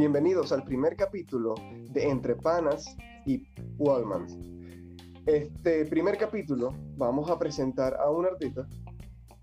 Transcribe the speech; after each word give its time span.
Bienvenidos 0.00 0.50
al 0.50 0.64
primer 0.64 0.96
capítulo 0.96 1.54
de 1.90 2.08
Entre 2.08 2.34
Panas 2.34 2.96
y 3.26 3.46
Wallmans. 3.76 4.34
Este 5.26 5.84
primer 5.84 6.16
capítulo 6.16 6.72
vamos 6.96 7.28
a 7.28 7.38
presentar 7.38 7.94
a 8.00 8.08
un 8.08 8.24
artista 8.24 8.66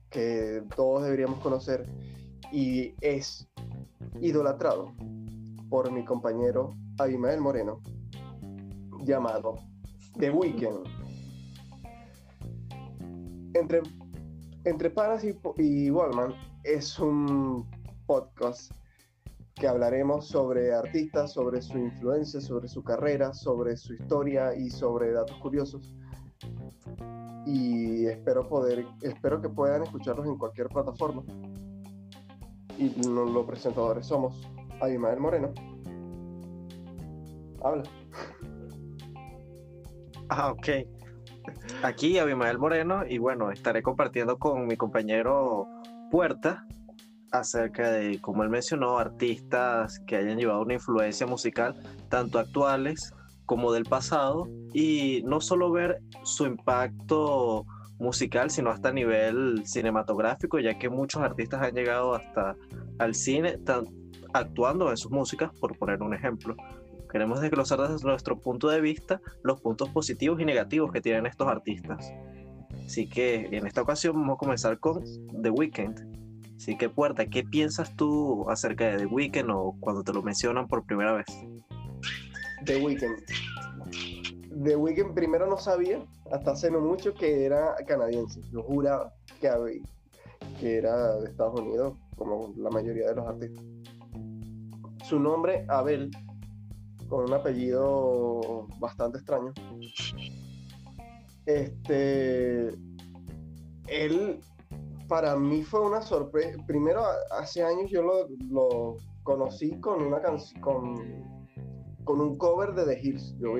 que 0.09 0.63
todos 0.75 1.03
deberíamos 1.03 1.39
conocer 1.41 1.85
y 2.51 2.95
es 3.01 3.47
idolatrado 4.19 4.95
por 5.69 5.91
mi 5.91 6.03
compañero 6.03 6.75
Abimael 6.97 7.39
Moreno, 7.39 7.79
llamado 9.03 9.57
The 10.17 10.31
Weeknd. 10.31 10.87
Entre, 13.53 13.83
Entre 14.63 14.89
Panas 14.89 15.23
y, 15.23 15.37
y 15.57 15.91
Wallman 15.91 16.33
es 16.63 16.97
un 16.97 17.63
podcast 18.07 18.71
que 19.59 19.67
hablaremos 19.67 20.27
sobre 20.27 20.73
artistas, 20.73 21.33
sobre 21.33 21.61
su 21.61 21.77
influencia, 21.77 22.39
sobre 22.39 22.67
su 22.67 22.83
carrera, 22.83 23.33
sobre 23.33 23.75
su 23.75 23.93
historia 23.93 24.55
y 24.55 24.69
sobre 24.69 25.11
datos 25.11 25.37
curiosos. 25.37 25.95
Y 27.45 28.05
espero 28.05 28.47
poder, 28.47 28.85
espero 29.01 29.41
que 29.41 29.49
puedan 29.49 29.83
escucharlos 29.83 30.27
en 30.27 30.37
cualquier 30.37 30.67
plataforma. 30.67 31.23
Y 32.77 32.89
los 33.07 33.45
presentadores 33.45 34.05
somos 34.05 34.47
Abimael 34.81 35.19
Moreno. 35.19 35.53
Habla. 37.63 37.83
Ah, 40.29 40.51
ok. 40.51 40.67
Aquí 41.81 42.19
Abimael 42.19 42.59
Moreno 42.59 43.05
y 43.07 43.17
bueno, 43.17 43.51
estaré 43.51 43.81
compartiendo 43.81 44.37
con 44.37 44.67
mi 44.67 44.75
compañero 44.75 45.67
Puerta 46.11 46.67
acerca 47.31 47.91
de, 47.91 48.19
como 48.21 48.43
él 48.43 48.49
mencionó, 48.49 48.97
artistas 48.97 49.99
que 50.07 50.15
hayan 50.15 50.37
llevado 50.37 50.61
una 50.61 50.75
influencia 50.75 51.27
musical, 51.27 51.75
tanto 52.09 52.39
actuales 52.39 53.13
como 53.45 53.71
del 53.71 53.85
pasado, 53.85 54.47
y 54.73 55.23
no 55.25 55.41
solo 55.41 55.71
ver 55.71 56.01
su 56.23 56.45
impacto 56.45 57.65
musical, 57.99 58.49
sino 58.49 58.69
hasta 58.69 58.89
a 58.89 58.93
nivel 58.93 59.65
cinematográfico, 59.65 60.59
ya 60.59 60.77
que 60.77 60.89
muchos 60.89 61.21
artistas 61.21 61.61
han 61.61 61.73
llegado 61.73 62.13
hasta 62.13 62.55
al 62.99 63.15
cine 63.15 63.57
actuando 64.33 64.89
en 64.89 64.97
sus 64.97 65.11
músicas, 65.11 65.51
por 65.59 65.77
poner 65.77 66.01
un 66.01 66.13
ejemplo. 66.13 66.55
Queremos 67.09 67.39
desglosar 67.39 67.79
desde 67.79 68.05
nuestro 68.05 68.37
punto 68.37 68.67
de 68.67 68.81
vista 68.81 69.21
los 69.41 69.61
puntos 69.61 69.89
positivos 69.89 70.41
y 70.41 70.45
negativos 70.45 70.91
que 70.91 71.01
tienen 71.01 71.25
estos 71.25 71.47
artistas. 71.47 72.11
Así 72.85 73.07
que 73.07 73.47
en 73.51 73.65
esta 73.65 73.81
ocasión 73.81 74.15
vamos 74.15 74.35
a 74.35 74.37
comenzar 74.37 74.79
con 74.79 75.03
The 75.41 75.49
Weeknd, 75.49 76.26
Así 76.57 76.75
que, 76.75 76.89
Puerta, 76.89 77.27
¿qué 77.27 77.43
piensas 77.43 77.95
tú 77.95 78.49
acerca 78.49 78.89
de 78.89 78.97
The 78.97 79.05
Weeknd 79.05 79.49
o 79.51 79.75
cuando 79.79 80.03
te 80.03 80.11
lo 80.11 80.23
mencionan 80.23 80.67
por 80.67 80.83
primera 80.85 81.13
vez? 81.13 81.25
The 82.65 82.83
Weeknd. 82.83 83.23
The 84.63 84.75
Weeknd 84.75 85.13
primero 85.13 85.45
no 85.45 85.57
sabía, 85.57 86.03
hasta 86.31 86.51
hace 86.51 86.71
no 86.71 86.81
mucho, 86.81 87.13
que 87.13 87.45
era 87.45 87.75
canadiense. 87.85 88.41
Yo 88.51 88.63
juraba 88.63 89.13
que, 89.39 89.47
había, 89.47 89.83
que 90.59 90.77
era 90.77 91.17
de 91.17 91.29
Estados 91.29 91.59
Unidos, 91.59 91.95
como 92.15 92.51
la 92.57 92.71
mayoría 92.71 93.09
de 93.09 93.15
los 93.15 93.27
artistas. 93.27 93.63
Su 95.03 95.19
nombre, 95.19 95.63
Abel, 95.69 96.09
con 97.07 97.25
un 97.25 97.33
apellido 97.33 98.67
bastante 98.79 99.19
extraño. 99.19 99.53
Este. 101.45 102.69
Él 103.87 104.41
para 105.07 105.35
mí 105.35 105.63
fue 105.63 105.81
una 105.81 106.01
sorpresa. 106.01 106.57
Primero, 106.65 107.01
hace 107.31 107.63
años 107.63 107.89
yo 107.89 108.01
lo, 108.49 108.97
conocí 109.23 109.79
con 109.79 110.01
una 110.01 110.21
canción, 110.21 110.61
con, 110.61 112.21
un 112.21 112.37
cover 112.37 112.73
de 112.73 112.85
The 112.85 112.99
Hills. 113.01 113.35
Yo 113.39 113.55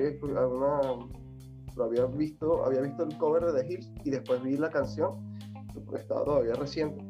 lo 1.76 1.84
había 1.84 2.06
visto, 2.06 2.64
había 2.64 2.80
visto 2.80 3.04
el 3.04 3.16
cover 3.18 3.44
de 3.46 3.62
The 3.62 3.72
Hills 3.72 3.92
y 4.04 4.10
después 4.10 4.42
vi 4.42 4.56
la 4.56 4.70
canción, 4.70 5.36
estaba 5.94 6.24
todavía 6.24 6.54
reciente. 6.54 7.04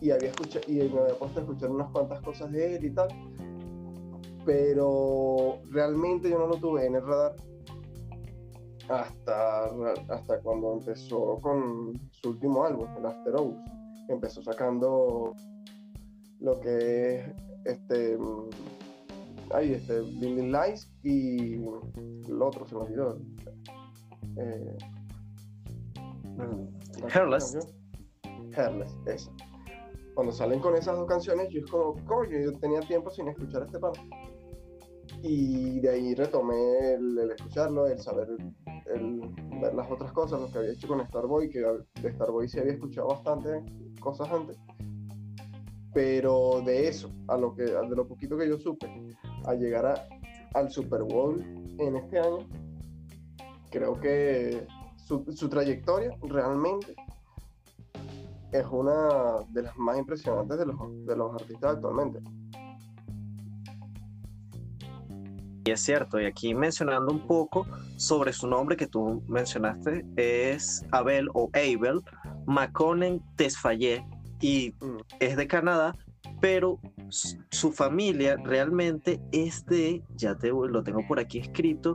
Y, 0.00 0.10
había 0.10 0.28
escuchado, 0.28 0.64
y 0.68 0.74
me 0.74 1.00
había 1.00 1.14
puesto 1.18 1.40
a 1.40 1.42
escuchar 1.42 1.70
unas 1.70 1.90
cuantas 1.90 2.20
cosas 2.20 2.52
de 2.52 2.76
él 2.76 2.84
y 2.84 2.90
tal. 2.90 3.08
Pero 4.44 5.58
realmente 5.70 6.30
yo 6.30 6.38
no 6.38 6.46
lo 6.46 6.56
tuve 6.56 6.86
en 6.86 6.96
el 6.96 7.06
radar 7.06 7.34
hasta, 8.88 9.64
hasta 10.08 10.40
cuando 10.40 10.74
empezó 10.74 11.38
con 11.40 12.00
su 12.10 12.30
último 12.30 12.64
álbum, 12.64 12.88
el 12.98 13.06
After 13.06 13.34
Hours. 13.34 13.58
Empezó 14.08 14.42
sacando 14.42 15.34
lo 16.40 16.60
que 16.60 17.16
es 17.16 17.34
este. 17.64 18.18
Ay, 19.50 19.74
este, 19.74 20.00
Blinding 20.00 20.52
Lights 20.52 20.90
y 21.02 21.54
el 21.54 22.42
otro 22.42 22.66
se 22.66 22.74
me 22.74 22.80
olvidó. 22.82 23.18
Eh, 24.36 24.76
Hairless. 27.14 27.56
Hairless, 28.56 28.96
esa. 29.06 29.30
Cuando 30.14 30.32
salen 30.32 30.60
con 30.60 30.74
esas 30.74 30.96
dos 30.96 31.06
canciones, 31.06 31.48
yo 31.50 31.60
es 31.60 31.70
como, 31.70 31.94
coño, 32.06 32.38
yo 32.38 32.52
tenía 32.58 32.80
tiempo 32.80 33.10
sin 33.10 33.28
escuchar 33.28 33.64
este 33.64 33.78
pan. 33.78 33.92
Y 35.22 35.80
de 35.80 35.90
ahí 35.90 36.14
retomé 36.14 36.94
el, 36.94 37.30
escucharlo, 37.30 37.86
el 37.86 37.98
saber 37.98 38.28
el 38.94 39.20
ver 39.60 39.74
las 39.74 39.90
otras 39.90 40.12
cosas, 40.12 40.40
lo 40.40 40.50
que 40.50 40.58
había 40.58 40.72
hecho 40.72 40.88
con 40.88 41.04
Starboy, 41.06 41.48
que 41.48 41.60
de 41.60 42.12
Starboy 42.12 42.48
sí 42.48 42.58
había 42.58 42.74
escuchado 42.74 43.08
bastante 43.08 43.64
cosas 44.00 44.30
antes, 44.30 44.56
pero 45.92 46.60
de 46.64 46.88
eso, 46.88 47.10
a 47.28 47.36
lo 47.36 47.54
que, 47.54 47.62
de 47.64 47.96
lo 47.96 48.06
poquito 48.06 48.36
que 48.36 48.48
yo 48.48 48.58
supe, 48.58 48.86
a 49.46 49.54
llegar 49.54 49.86
a, 49.86 50.08
al 50.54 50.70
Super 50.70 51.02
Bowl 51.02 51.40
en 51.78 51.96
este 51.96 52.18
año, 52.18 52.46
creo 53.70 53.98
que 53.98 54.66
su, 54.96 55.24
su 55.32 55.48
trayectoria 55.48 56.16
realmente 56.22 56.94
es 58.52 58.66
una 58.70 59.44
de 59.50 59.62
las 59.62 59.76
más 59.76 59.98
impresionantes 59.98 60.58
de 60.58 60.66
los, 60.66 61.06
de 61.06 61.16
los 61.16 61.34
artistas 61.34 61.74
actualmente. 61.76 62.20
Y 65.66 65.72
es 65.72 65.80
cierto, 65.80 66.20
y 66.20 66.26
aquí 66.26 66.54
mencionando 66.54 67.12
un 67.12 67.26
poco 67.26 67.66
sobre 67.96 68.32
su 68.32 68.46
nombre 68.46 68.76
que 68.76 68.86
tú 68.86 69.20
mencionaste, 69.26 70.06
es 70.14 70.86
Abel 70.92 71.28
o 71.34 71.50
Abel 71.54 72.02
Maconen 72.46 73.20
Tesfaye 73.34 74.06
y 74.40 74.72
mm. 74.80 74.98
es 75.18 75.36
de 75.36 75.48
Canadá, 75.48 75.96
pero 76.40 76.78
su 77.08 77.72
familia 77.72 78.36
realmente 78.44 79.20
es 79.32 79.66
de, 79.66 80.04
ya 80.14 80.36
te 80.36 80.50
lo 80.50 80.84
tengo 80.84 81.04
por 81.08 81.18
aquí 81.18 81.38
escrito, 81.38 81.94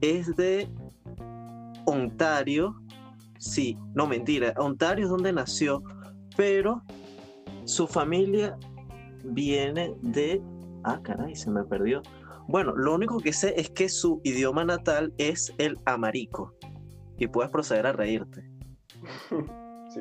es 0.00 0.36
de 0.36 0.70
Ontario, 1.86 2.80
sí, 3.38 3.76
no 3.94 4.06
mentira, 4.06 4.54
Ontario 4.58 5.06
es 5.06 5.10
donde 5.10 5.32
nació, 5.32 5.82
pero 6.36 6.84
su 7.64 7.88
familia 7.88 8.56
viene 9.24 9.92
de, 10.02 10.40
ah 10.84 11.00
caray, 11.02 11.34
se 11.34 11.50
me 11.50 11.64
perdió 11.64 12.00
bueno, 12.48 12.74
lo 12.74 12.94
único 12.94 13.18
que 13.18 13.34
sé 13.34 13.52
es 13.60 13.68
que 13.68 13.90
su 13.90 14.22
idioma 14.24 14.64
natal 14.64 15.12
es 15.18 15.52
el 15.58 15.78
amarico. 15.84 16.54
Y 17.18 17.26
puedes 17.26 17.50
proceder 17.50 17.86
a 17.86 17.92
reírte. 17.92 18.42
sí. 19.92 20.00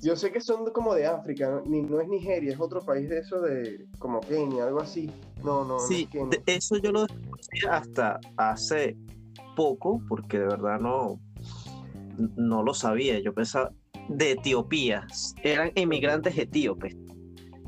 Yo 0.00 0.16
sé 0.16 0.32
que 0.32 0.40
son 0.40 0.64
como 0.72 0.94
de 0.94 1.06
África, 1.06 1.62
Ni, 1.66 1.82
no 1.82 2.00
es 2.00 2.08
Nigeria, 2.08 2.52
es 2.52 2.60
otro 2.60 2.80
país 2.80 3.08
de 3.08 3.18
eso 3.18 3.40
de 3.40 3.86
como 3.98 4.20
Kenia, 4.20 4.64
algo 4.64 4.80
así. 4.80 5.10
No, 5.44 5.64
no, 5.64 5.78
sí, 5.78 6.08
eso 6.46 6.76
yo 6.78 6.90
lo 6.90 7.02
descubrí 7.02 7.38
hasta 7.70 8.18
hace 8.36 8.96
poco, 9.54 10.02
porque 10.08 10.38
de 10.38 10.46
verdad 10.46 10.80
no, 10.80 11.20
no 12.36 12.62
lo 12.62 12.72
sabía. 12.74 13.20
Yo 13.20 13.34
pensaba 13.34 13.72
de 14.08 14.32
Etiopía, 14.32 15.06
eran 15.42 15.70
emigrantes 15.74 16.36
etíopes 16.38 16.96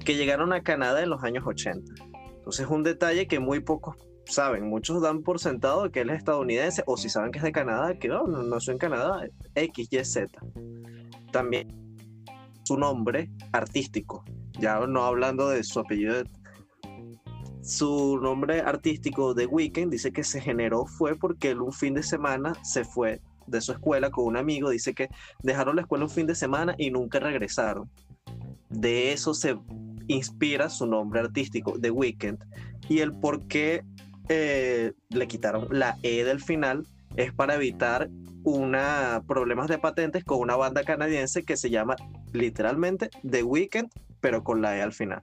que 0.05 0.17
llegaron 0.17 0.53
a 0.53 0.63
Canadá 0.63 1.03
en 1.03 1.11
los 1.11 1.23
años 1.23 1.45
80 1.47 2.04
entonces 2.45 2.67
es 2.67 2.71
un 2.71 2.83
detalle 2.83 3.27
que 3.27 3.41
muy 3.41 3.61
pocos 3.61 3.97
saben. 4.27 4.69
Muchos 4.69 5.01
dan 5.01 5.23
por 5.23 5.41
sentado 5.41 5.91
que 5.91 6.01
él 6.03 6.11
es 6.11 6.19
estadounidense 6.19 6.83
o 6.85 6.99
si 6.99 7.09
saben 7.09 7.33
que 7.33 7.39
es 7.39 7.43
de 7.43 7.53
Canadá, 7.53 7.99
que 7.99 8.11
oh, 8.11 8.27
no, 8.27 8.43
no 8.43 8.61
soy 8.61 8.75
en 8.75 8.79
Canadá, 8.79 9.27
X, 9.55 9.89
Y, 9.91 10.05
Z. 10.05 10.31
También 11.33 11.69
su 12.65 12.77
nombre 12.77 13.31
artístico, 13.53 14.25
ya 14.59 14.79
no 14.87 15.05
hablando 15.05 15.49
de 15.49 15.65
su 15.65 15.81
apellido. 15.81 16.23
Su 17.63 18.19
nombre 18.21 18.61
artístico 18.61 19.33
de 19.33 19.47
Weekend 19.47 19.91
dice 19.91 20.13
que 20.13 20.23
se 20.23 20.39
generó 20.39 20.85
fue 20.85 21.17
porque 21.17 21.53
él 21.53 21.63
un 21.63 21.73
fin 21.73 21.95
de 21.95 22.03
semana 22.03 22.53
se 22.63 22.85
fue 22.85 23.23
de 23.47 23.63
su 23.63 23.73
escuela 23.73 24.11
con 24.11 24.27
un 24.27 24.37
amigo, 24.37 24.69
dice 24.69 24.93
que 24.93 25.09
dejaron 25.43 25.77
la 25.77 25.83
escuela 25.83 26.05
un 26.05 26.11
fin 26.11 26.27
de 26.27 26.35
semana 26.35 26.75
y 26.77 26.91
nunca 26.91 27.21
regresaron. 27.21 27.91
De 28.69 29.15
eso 29.15 29.33
se 29.33 29.57
inspira 30.09 30.69
su 30.69 30.87
nombre 30.87 31.21
artístico, 31.21 31.79
The 31.81 31.91
Weeknd, 31.91 32.39
y 32.89 33.01
el 33.01 33.13
por 33.13 33.47
qué 33.47 33.85
eh, 34.29 34.93
le 35.11 35.27
quitaron 35.27 35.69
la 35.71 35.97
E 36.03 36.25
del 36.25 36.41
final 36.41 36.87
es 37.17 37.33
para 37.33 37.55
evitar 37.55 38.09
una, 38.43 39.23
problemas 39.27 39.69
de 39.69 39.79
patentes 39.79 40.25
con 40.25 40.39
una 40.39 40.57
banda 40.57 40.85
canadiense 40.85 41.45
que 41.45 41.57
se 41.57 41.71
llama 41.71 41.97
literalmente 42.33 43.11
The 43.29 43.43
Weeknd, 43.43 43.89
pero 44.21 44.43
con 44.43 44.61
la 44.61 44.77
E 44.77 44.83
al 44.83 44.93
final. 44.93 45.23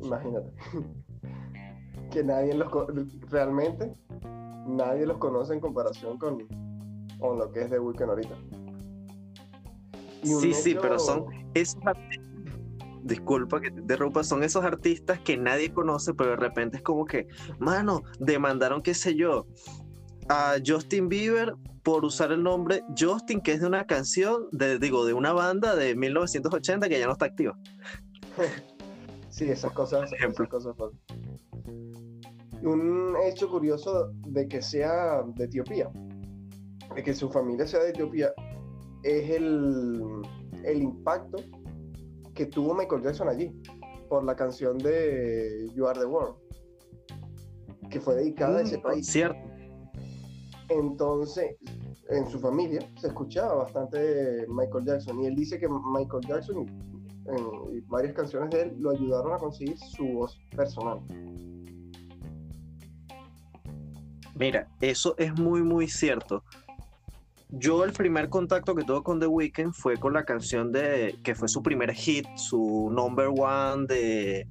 Imagínate. 0.00 0.50
que 2.10 2.24
nadie 2.24 2.54
los 2.54 2.70
realmente 3.28 3.92
nadie 4.66 5.06
los 5.06 5.18
conoce 5.18 5.54
en 5.54 5.60
comparación 5.60 6.18
con, 6.18 6.46
con 7.18 7.38
lo 7.38 7.50
que 7.52 7.62
es 7.62 7.70
The 7.70 7.78
Weeknd 7.78 8.10
ahorita. 8.10 8.36
sí, 10.22 10.54
sí, 10.54 10.76
pero 10.80 10.98
son 10.98 11.26
esos 11.54 11.80
disculpa 13.02 13.60
que 13.60 13.70
te 13.70 13.80
interrumpa, 13.80 14.24
son 14.24 14.42
esos 14.42 14.64
artistas 14.64 15.20
que 15.20 15.36
nadie 15.36 15.72
conoce, 15.72 16.14
pero 16.14 16.30
de 16.30 16.36
repente 16.36 16.78
es 16.78 16.82
como 16.82 17.04
que, 17.04 17.26
mano, 17.58 18.02
demandaron, 18.18 18.82
qué 18.82 18.94
sé 18.94 19.14
yo, 19.14 19.46
a 20.28 20.56
Justin 20.64 21.08
Bieber 21.08 21.54
por 21.82 22.04
usar 22.04 22.32
el 22.32 22.42
nombre 22.42 22.82
Justin, 22.98 23.40
que 23.40 23.52
es 23.52 23.60
de 23.60 23.66
una 23.66 23.86
canción, 23.86 24.48
de, 24.52 24.78
digo, 24.78 25.06
de 25.06 25.14
una 25.14 25.32
banda 25.32 25.74
de 25.74 25.94
1980 25.94 26.88
que 26.88 26.98
ya 26.98 27.06
no 27.06 27.12
está 27.12 27.26
activa. 27.26 27.58
Sí, 29.30 29.48
esas 29.48 29.70
cosas. 29.72 30.10
Esas 30.12 30.48
cosas 30.48 30.74
un 32.62 33.14
hecho 33.24 33.48
curioso 33.50 34.12
de 34.26 34.48
que 34.48 34.62
sea 34.62 35.22
de 35.22 35.44
Etiopía, 35.44 35.90
de 36.94 37.02
que 37.02 37.14
su 37.14 37.30
familia 37.30 37.66
sea 37.66 37.80
de 37.80 37.90
Etiopía, 37.90 38.32
es 39.02 39.30
el, 39.30 40.02
el 40.64 40.82
impacto 40.82 41.38
que 42.38 42.46
tuvo 42.46 42.72
Michael 42.72 43.02
Jackson 43.02 43.28
allí 43.28 43.52
por 44.08 44.22
la 44.22 44.36
canción 44.36 44.78
de 44.78 45.68
You 45.74 45.88
Are 45.88 45.98
the 45.98 46.06
World, 46.06 46.36
que 47.90 48.00
fue 48.00 48.14
dedicada 48.14 48.58
a 48.58 48.62
ese 48.62 48.78
mm, 48.78 48.82
país. 48.82 49.06
Cierto. 49.08 49.40
Entonces, 50.68 51.56
en 52.10 52.28
su 52.28 52.38
familia 52.38 52.78
se 53.00 53.08
escuchaba 53.08 53.64
bastante 53.64 54.46
Michael 54.48 54.84
Jackson 54.84 55.20
y 55.20 55.26
él 55.26 55.34
dice 55.34 55.58
que 55.58 55.68
Michael 55.68 56.24
Jackson 56.28 56.64
en 57.26 57.88
varias 57.88 58.14
canciones 58.14 58.50
de 58.50 58.62
él 58.62 58.76
lo 58.78 58.90
ayudaron 58.90 59.32
a 59.32 59.38
conseguir 59.38 59.76
su 59.76 60.06
voz 60.06 60.38
personal. 60.54 61.00
Mira, 64.36 64.68
eso 64.80 65.16
es 65.18 65.36
muy, 65.40 65.62
muy 65.64 65.88
cierto. 65.88 66.44
Yo 67.50 67.84
el 67.84 67.92
primer 67.92 68.28
contacto 68.28 68.74
que 68.74 68.84
tuve 68.84 69.02
con 69.02 69.20
The 69.20 69.26
Weeknd 69.26 69.72
fue 69.72 69.96
con 69.96 70.12
la 70.12 70.24
canción 70.24 70.70
de 70.70 71.18
que 71.22 71.34
fue 71.34 71.48
su 71.48 71.62
primer 71.62 71.92
hit, 71.94 72.26
su 72.36 72.90
number 72.92 73.28
one 73.28 73.86
de, 73.86 74.46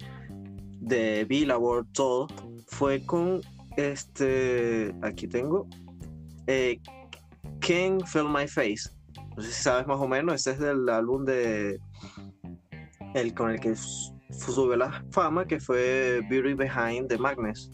de 0.81 1.25
Billboard, 1.25 1.85
todo. 1.93 2.27
Fue 2.67 3.05
con 3.05 3.41
este, 3.77 4.93
aquí 5.03 5.27
tengo, 5.27 5.67
eh, 6.47 6.79
King 7.59 7.99
Feel 8.05 8.29
My 8.29 8.47
Face. 8.47 8.89
No 9.35 9.43
sé 9.43 9.51
si 9.51 9.61
sabes 9.63 9.85
más 9.85 9.99
o 9.99 10.07
menos, 10.07 10.33
ese 10.33 10.51
es 10.51 10.59
del 10.59 10.89
álbum 10.89 11.23
de 11.23 11.79
el 13.13 13.33
con 13.35 13.51
el 13.51 13.59
que 13.59 13.75
subió 13.75 14.75
la 14.75 15.03
fama, 15.11 15.45
que 15.45 15.59
fue 15.59 16.21
Beauty 16.29 16.55
Behind 16.55 17.07
the 17.07 17.17
Magnus. 17.17 17.71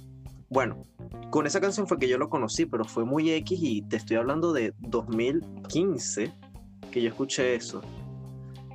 Bueno, 0.53 0.85
con 1.31 1.47
esa 1.47 1.59
canción 1.59 1.87
fue 1.87 1.97
que 1.97 2.07
yo 2.07 2.19
lo 2.19 2.29
conocí, 2.29 2.67
pero 2.67 2.85
fue 2.85 3.05
muy 3.05 3.31
X 3.31 3.59
y 3.59 3.81
te 3.81 3.95
estoy 3.95 4.17
hablando 4.17 4.53
de 4.53 4.75
2015 4.81 6.31
que 6.91 7.01
yo 7.01 7.09
escuché 7.09 7.55
eso. 7.55 7.81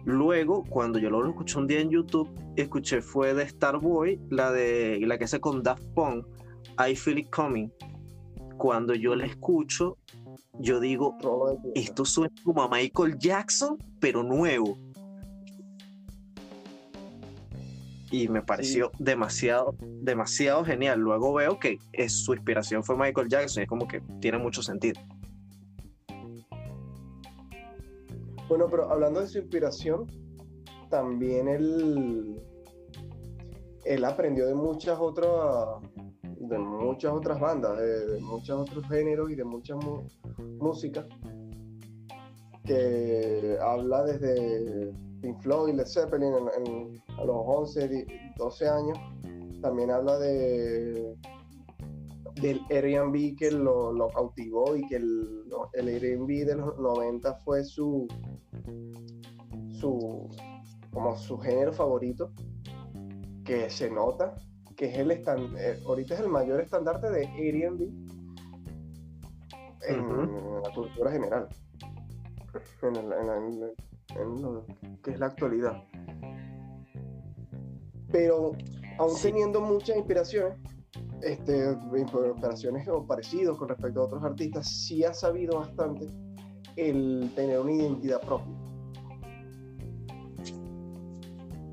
Luego, 0.05 0.65
cuando 0.69 0.99
yo 0.99 1.09
lo 1.09 1.25
escuché 1.29 1.57
un 1.57 1.69
día 1.69 1.79
en 1.79 1.91
YouTube, 1.91 2.29
escuché 2.57 3.01
fue 3.01 3.33
de 3.33 3.49
Starboy, 3.49 4.21
la 4.29 4.51
de 4.51 4.99
la 5.07 5.19
que 5.19 5.25
hace 5.27 5.39
con 5.39 5.63
Daft 5.63 5.85
Punk, 5.95 6.27
I 6.85 6.97
Feel 6.97 7.21
It 7.21 7.31
Coming. 7.31 7.71
Cuando 8.57 8.93
yo 8.95 9.15
la 9.15 9.27
escucho, 9.27 9.99
yo 10.59 10.81
digo, 10.81 11.17
esto 11.77 12.05
suena 12.05 12.35
como 12.43 12.65
a 12.65 12.69
Michael 12.69 13.17
Jackson, 13.19 13.79
pero 14.01 14.25
nuevo. 14.25 14.77
Y 18.11 18.29
me 18.29 18.43
pareció 18.43 18.91
demasiado, 18.99 19.75
demasiado 19.81 20.65
genial. 20.65 21.01
Luego 21.01 21.35
veo 21.35 21.59
que 21.59 21.79
es, 21.93 22.13
su 22.13 22.35
inspiración 22.35 22.83
fue 22.83 22.97
Michael 22.97 23.29
Jackson, 23.29 23.63
es 23.63 23.69
como 23.69 23.87
que 23.87 24.03
tiene 24.21 24.39
mucho 24.39 24.63
sentido. 24.63 25.01
Bueno, 28.49 28.67
pero 28.71 28.91
hablando 28.91 29.21
de 29.21 29.27
su 29.27 29.39
inspiración, 29.39 30.07
también 30.89 31.49
él, 31.49 32.41
él 33.85 34.05
aprendió 34.05 34.47
de 34.47 34.55
muchas 34.55 34.99
otras 34.99 35.83
de 36.41 36.59
muchas 36.59 37.13
otras 37.13 37.39
bandas, 37.39 37.79
de, 37.79 38.21
muchos 38.21 38.59
otros 38.59 38.87
géneros 38.89 39.31
y 39.31 39.35
de 39.35 39.45
mucha 39.45 39.75
música 40.59 41.07
que 42.65 43.59
habla 43.61 44.05
desde 44.05 44.93
Pink 45.21 45.41
Floyd, 45.41 45.75
Led 45.75 45.87
Zeppelin 45.87 46.33
a 46.35 47.25
los 47.25 47.37
11, 47.37 48.07
12 48.37 48.69
años. 48.69 48.99
También 49.61 49.91
habla 49.91 50.19
de 50.19 51.17
del 52.41 52.61
Airbnb 52.71 53.37
que 53.37 53.51
lo, 53.51 53.93
lo 53.93 54.09
cautivó 54.11 54.77
y 54.77 54.87
que 54.87 54.97
el, 54.97 55.45
el, 55.73 55.89
Airbnb 55.89 56.47
de 56.47 56.55
los 56.55 56.79
90 56.79 57.35
fue 57.45 57.65
su, 57.65 58.07
su 59.69 60.29
como 60.93 61.17
su 61.17 61.39
género 61.39 61.73
favorito 61.73 62.33
que 63.45 63.69
se 63.71 63.91
nota 63.91 64.35
que 64.77 64.87
es 64.87 64.99
el 64.99 65.11
eh, 65.11 65.81
ahorita 65.85 66.15
es 66.15 66.21
el 66.21 66.29
mayor 66.29 66.61
estandarte 66.61 67.11
de 67.11 67.27
Airbnb 67.27 67.83
en, 69.89 70.63
la 70.63 70.71
cultura 70.75 71.11
general 71.11 71.49
en, 72.83 72.97
el, 72.97 73.13
en 73.13 73.73
lo 74.15 74.65
que 75.03 75.11
es 75.13 75.19
la 75.19 75.27
actualidad. 75.27 75.83
Pero 78.11 78.53
aún 78.99 79.15
teniendo 79.21 79.61
muchas 79.61 79.97
inspiraciones, 79.97 80.59
este, 81.23 81.77
inspiraciones 81.97 82.89
o 82.89 83.07
parecidos 83.07 83.59
con 83.59 83.69
respecto 83.69 84.01
a 84.01 84.05
otros 84.05 84.25
artistas, 84.25 84.69
sí 84.69 85.05
ha 85.05 85.13
sabido 85.13 85.59
bastante 85.59 86.09
el 86.77 87.31
tener 87.35 87.59
una 87.59 87.73
identidad 87.73 88.21
propia. 88.21 88.55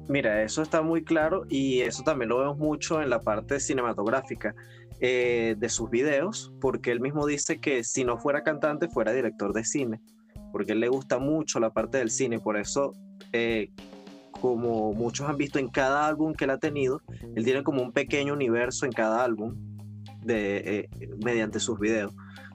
Mira, 0.07 0.43
eso 0.43 0.61
está 0.61 0.83
muy 0.83 1.03
claro 1.03 1.45
y 1.49 1.81
eso 1.81 2.03
también 2.03 2.29
lo 2.29 2.39
vemos 2.39 2.57
mucho 2.57 3.01
en 3.01 3.09
la 3.09 3.19
parte 3.21 3.59
cinematográfica 3.59 4.53
eh, 4.99 5.55
de 5.57 5.69
sus 5.69 5.89
videos, 5.89 6.53
porque 6.61 6.91
él 6.91 7.01
mismo 7.01 7.25
dice 7.25 7.59
que 7.59 7.83
si 7.83 8.03
no 8.03 8.17
fuera 8.19 8.43
cantante, 8.43 8.87
fuera 8.87 9.13
director 9.13 9.51
de 9.51 9.63
cine 9.63 10.01
porque 10.55 10.71
él 10.71 10.79
le 10.79 10.87
gusta 10.87 11.19
mucho 11.19 11.59
la 11.59 11.73
parte 11.73 11.97
del 11.97 12.09
cine, 12.09 12.39
por 12.39 12.55
eso, 12.55 12.93
eh, 13.33 13.73
como 14.31 14.93
muchos 14.93 15.27
han 15.27 15.35
visto 15.35 15.59
en 15.59 15.67
cada 15.67 16.07
álbum 16.07 16.33
que 16.33 16.45
él 16.45 16.51
ha 16.51 16.57
tenido, 16.59 17.01
él 17.35 17.43
tiene 17.43 17.61
como 17.61 17.81
un 17.81 17.91
pequeño 17.91 18.31
universo 18.31 18.85
en 18.85 18.93
cada 18.93 19.21
álbum 19.25 19.53
de, 20.23 20.57
eh, 20.59 20.89
mediante 21.21 21.59
sus 21.59 21.77
videos, 21.77 22.13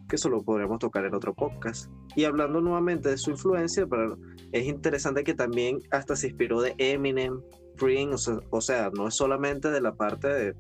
que 0.08 0.16
eso 0.16 0.30
lo 0.30 0.42
podremos 0.42 0.78
tocar 0.78 1.04
en 1.04 1.14
otro 1.14 1.34
podcast. 1.34 1.90
Y 2.16 2.24
hablando 2.24 2.62
nuevamente 2.62 3.10
de 3.10 3.18
su 3.18 3.32
influencia, 3.32 3.86
pero 3.86 4.16
es 4.50 4.64
interesante 4.64 5.22
que 5.22 5.34
también 5.34 5.80
hasta 5.90 6.16
se 6.16 6.28
inspiró 6.28 6.62
de 6.62 6.74
Eminem, 6.78 7.42
Prince, 7.76 8.30
o 8.48 8.60
sea, 8.62 8.90
no 8.96 9.08
es 9.08 9.14
solamente 9.14 9.70
de 9.70 9.82
la 9.82 9.92
parte 9.92 10.26
de 10.26 10.56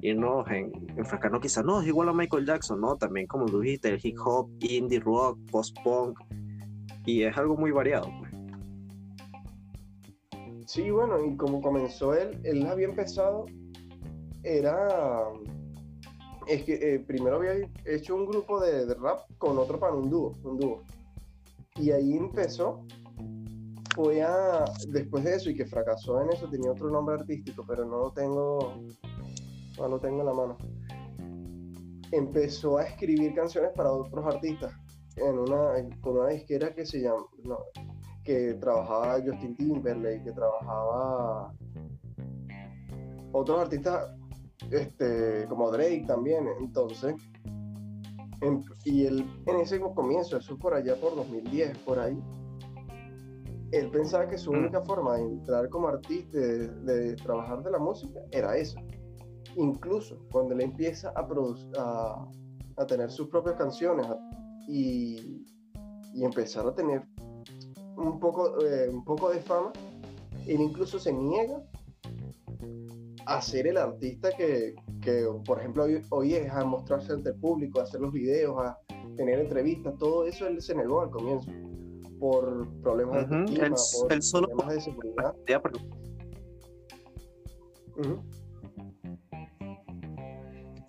irnos 0.00 0.48
en, 0.50 0.72
enfrascarnos 0.96 1.42
quizás, 1.42 1.62
no, 1.62 1.82
es 1.82 1.86
igual 1.86 2.08
a 2.08 2.14
Michael 2.14 2.46
Jackson, 2.46 2.80
no, 2.80 2.96
también 2.96 3.26
como 3.26 3.46
lo 3.46 3.60
dijiste, 3.60 3.90
el 3.90 4.00
hip 4.02 4.16
hop, 4.24 4.48
indie 4.60 5.00
rock, 5.00 5.38
post-punk, 5.50 6.18
y 7.06 7.22
es 7.22 7.36
algo 7.36 7.56
muy 7.56 7.70
variado. 7.70 8.10
Pues. 8.18 8.30
Sí, 10.66 10.90
bueno, 10.90 11.24
y 11.24 11.36
como 11.36 11.60
comenzó 11.60 12.14
él, 12.14 12.38
él 12.44 12.66
había 12.66 12.86
empezado, 12.86 13.46
era, 14.42 15.28
es 16.46 16.64
que 16.64 16.94
eh, 16.94 17.00
primero 17.00 17.36
había 17.36 17.68
hecho 17.84 18.14
un 18.14 18.26
grupo 18.26 18.60
de, 18.60 18.94
rap 18.94 19.20
con 19.38 19.58
otro 19.58 19.80
para 19.80 19.94
un 19.94 20.08
dúo, 20.08 20.32
un 20.44 20.58
dúo. 20.58 20.82
Y 21.76 21.90
ahí 21.90 22.16
empezó, 22.16 22.84
fue 23.94 24.22
a, 24.22 24.64
después 24.88 25.24
de 25.24 25.34
eso 25.34 25.50
y 25.50 25.56
que 25.56 25.66
fracasó 25.66 26.20
en 26.22 26.30
eso, 26.30 26.48
tenía 26.48 26.70
otro 26.70 26.88
nombre 26.88 27.16
artístico, 27.16 27.64
pero 27.66 27.84
no 27.84 27.98
lo 27.98 28.12
tengo, 28.12 28.74
no 29.76 29.88
lo 29.88 29.98
tengo 29.98 30.20
en 30.20 30.26
la 30.26 30.34
mano. 30.34 30.56
Empezó 32.12 32.78
a 32.78 32.84
escribir 32.84 33.34
canciones 33.34 33.70
para 33.74 33.92
otros 33.92 34.24
artistas 34.24 34.72
en 35.20 35.38
una, 35.38 35.72
con 36.00 36.18
una 36.18 36.28
disquera 36.28 36.74
que 36.74 36.84
se 36.84 37.00
llama, 37.00 37.26
que 38.24 38.54
trabajaba 38.54 39.20
Justin 39.24 39.56
Timberlake, 39.56 40.24
que 40.24 40.32
trabajaba 40.32 41.54
otros 43.32 43.60
artistas 43.60 44.14
este, 44.70 45.46
como 45.48 45.70
Drake 45.70 46.04
también. 46.06 46.46
Entonces, 46.60 47.14
y 48.84 49.06
él 49.06 49.24
en 49.46 49.56
ese 49.56 49.80
comienzo, 49.80 50.36
eso 50.36 50.58
por 50.58 50.74
allá 50.74 50.96
por 50.96 51.14
2010, 51.16 51.78
por 51.78 51.98
ahí, 51.98 52.18
él 53.72 53.90
pensaba 53.90 54.28
que 54.28 54.38
su 54.38 54.52
mm. 54.52 54.58
única 54.58 54.80
forma 54.82 55.16
de 55.16 55.22
entrar 55.22 55.68
como 55.68 55.88
artista, 55.88 56.38
de, 56.38 57.14
trabajar 57.16 57.62
de 57.62 57.70
la 57.70 57.78
música, 57.78 58.20
era 58.32 58.56
esa. 58.56 58.80
Incluso 59.56 60.18
cuando 60.30 60.54
él 60.54 60.60
empieza 60.62 61.12
a, 61.16 61.26
a, 61.78 62.28
a 62.76 62.86
tener 62.86 63.10
sus 63.10 63.28
propias 63.28 63.56
canciones, 63.56 64.06
y, 64.70 65.46
empezar 66.22 66.66
a 66.66 66.74
tener 66.74 67.02
un 67.96 68.20
poco, 68.20 68.62
eh, 68.64 68.88
un 68.90 69.04
poco 69.04 69.30
de 69.30 69.40
fama, 69.40 69.72
él 70.46 70.60
incluso 70.60 70.98
se 70.98 71.12
niega 71.12 71.62
a 73.26 73.40
ser 73.40 73.66
el 73.66 73.76
artista 73.76 74.30
que, 74.36 74.74
que, 75.00 75.26
por 75.46 75.58
ejemplo, 75.58 75.84
hoy, 75.84 76.02
hoy 76.10 76.34
es 76.34 76.52
a 76.52 76.64
mostrarse 76.64 77.12
ante 77.12 77.30
el 77.30 77.36
público, 77.36 77.80
a 77.80 77.84
hacer 77.84 78.00
los 78.00 78.12
videos, 78.12 78.56
a 78.58 78.78
tener 79.16 79.38
entrevistas, 79.40 79.96
todo 79.98 80.26
eso 80.26 80.46
él 80.46 80.60
se 80.60 80.74
negó 80.74 81.00
al 81.00 81.10
comienzo 81.10 81.50
por 82.18 82.68
problemas 82.82 83.28
de 83.30 83.44
clima, 83.46 83.68
por 83.68 84.22
solo 84.22 84.48
problemas 84.48 84.74
de 84.74 84.80
seguridad. 84.82 85.34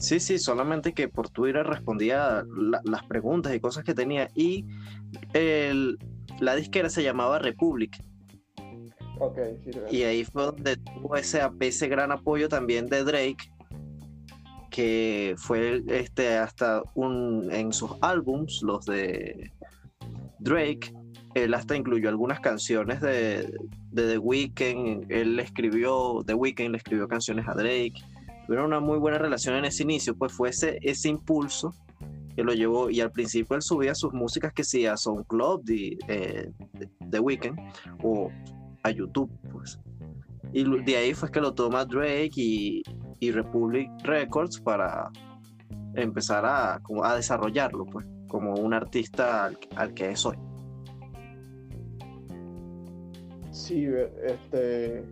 Sí, 0.01 0.19
sí, 0.19 0.39
solamente 0.39 0.93
que 0.93 1.07
por 1.07 1.29
Twitter 1.29 1.63
respondía 1.65 2.43
las 2.83 3.03
preguntas 3.03 3.53
y 3.53 3.59
cosas 3.59 3.83
que 3.83 3.93
tenía. 3.93 4.29
Y 4.33 4.65
el, 5.33 5.99
la 6.39 6.55
disquera 6.55 6.89
se 6.89 7.03
llamaba 7.03 7.37
Republic. 7.37 8.03
Okay, 9.19 9.59
y 9.91 10.01
ahí 10.01 10.25
fue 10.25 10.45
donde 10.45 10.77
tuvo 10.77 11.15
ese, 11.15 11.41
ese 11.59 11.87
gran 11.87 12.11
apoyo 12.11 12.49
también 12.49 12.87
de 12.87 13.03
Drake, 13.03 13.51
que 14.71 15.35
fue 15.37 15.83
este, 15.87 16.35
hasta 16.39 16.81
un, 16.95 17.49
en 17.51 17.71
sus 17.71 17.91
álbums, 18.01 18.63
los 18.63 18.85
de 18.85 19.51
Drake, 20.39 20.91
él 21.35 21.53
hasta 21.53 21.75
incluyó 21.75 22.09
algunas 22.09 22.39
canciones 22.39 22.99
de, 23.01 23.53
The 23.93 24.17
Weeknd, 24.17 25.11
él 25.11 25.35
le 25.35 25.43
escribió, 25.43 26.23
The 26.25 26.33
Weeknd 26.33 26.71
le 26.71 26.77
escribió 26.77 27.07
canciones 27.07 27.47
a 27.47 27.53
Drake, 27.53 27.93
tuvieron 28.51 28.65
una 28.65 28.81
muy 28.81 28.99
buena 28.99 29.17
relación 29.17 29.55
en 29.55 29.63
ese 29.63 29.83
inicio, 29.83 30.13
pues 30.13 30.33
fue 30.33 30.49
ese, 30.49 30.77
ese 30.81 31.07
impulso 31.07 31.73
que 32.35 32.43
lo 32.43 32.51
llevó, 32.51 32.89
y 32.89 32.99
al 32.99 33.09
principio 33.09 33.55
él 33.55 33.61
subía 33.61 33.95
sus 33.95 34.11
músicas 34.11 34.51
que 34.51 34.65
sí 34.65 34.85
a 34.85 34.97
SoundCloud 34.97 35.63
de, 35.63 35.97
eh, 36.09 36.51
de 36.73 36.89
The 37.09 37.19
Weeknd 37.21 37.57
o 38.03 38.29
a 38.83 38.91
YouTube, 38.91 39.31
pues. 39.53 39.79
Y 40.51 40.65
de 40.83 40.97
ahí 40.97 41.13
fue 41.13 41.31
que 41.31 41.39
lo 41.39 41.53
toma 41.53 41.85
Drake 41.85 42.31
y, 42.35 42.83
Republic 43.21 43.89
Records 44.03 44.59
para 44.59 45.09
empezar 45.95 46.45
a, 46.45 46.81
a 47.03 47.15
desarrollarlo, 47.15 47.85
pues, 47.85 48.05
como 48.27 48.55
un 48.55 48.73
artista 48.73 49.45
al, 49.45 49.57
al 49.77 49.93
que 49.93 50.09
es 50.09 50.25
hoy. 50.25 50.35
Sí, 53.51 53.87
este. 54.25 55.05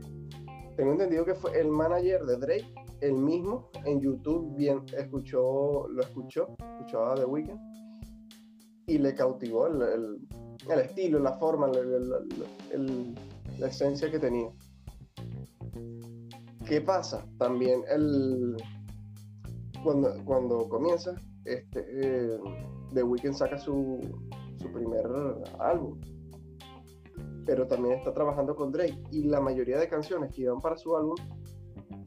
Tengo 0.75 0.91
entendido 0.91 1.23
que 1.23 1.35
fue 1.35 1.57
el 1.57 1.69
manager 1.69 2.25
de 2.25 2.37
Drake, 2.37 2.73
el 3.01 3.13
mismo, 3.13 3.69
en 3.85 4.01
YouTube 4.01 4.55
bien 4.55 4.83
escuchó, 4.97 5.87
lo 5.87 6.01
escuchó, 6.01 6.55
escuchaba 6.59 7.15
The 7.15 7.25
Weeknd 7.25 7.59
y 8.87 8.97
le 8.97 9.13
cautivó 9.13 9.67
el, 9.67 10.19
estilo, 10.81 11.19
la 11.19 11.33
forma, 11.33 11.69
la 11.69 13.67
esencia 13.67 14.09
que 14.09 14.19
tenía. 14.19 14.49
¿Qué 16.67 16.81
pasa? 16.81 17.25
También 17.37 17.81
el, 17.89 18.57
cuando, 19.83 20.13
cuando 20.25 20.67
comienza, 20.67 21.15
este, 21.45 21.85
eh, 21.87 22.39
The 22.93 23.03
Weeknd 23.03 23.35
saca 23.35 23.57
su, 23.57 23.99
su 24.57 24.71
primer 24.71 25.05
álbum 25.59 25.99
pero 27.49 27.65
también 27.65 27.95
está 27.97 28.13
trabajando 28.13 28.55
con 28.55 28.71
Drake. 28.71 29.01
Y 29.09 29.23
la 29.23 29.41
mayoría 29.41 29.79
de 29.79 29.89
canciones 29.89 30.31
que 30.35 30.43
iban 30.43 30.59
para 30.59 30.77
su 30.77 30.95
álbum 30.95 31.15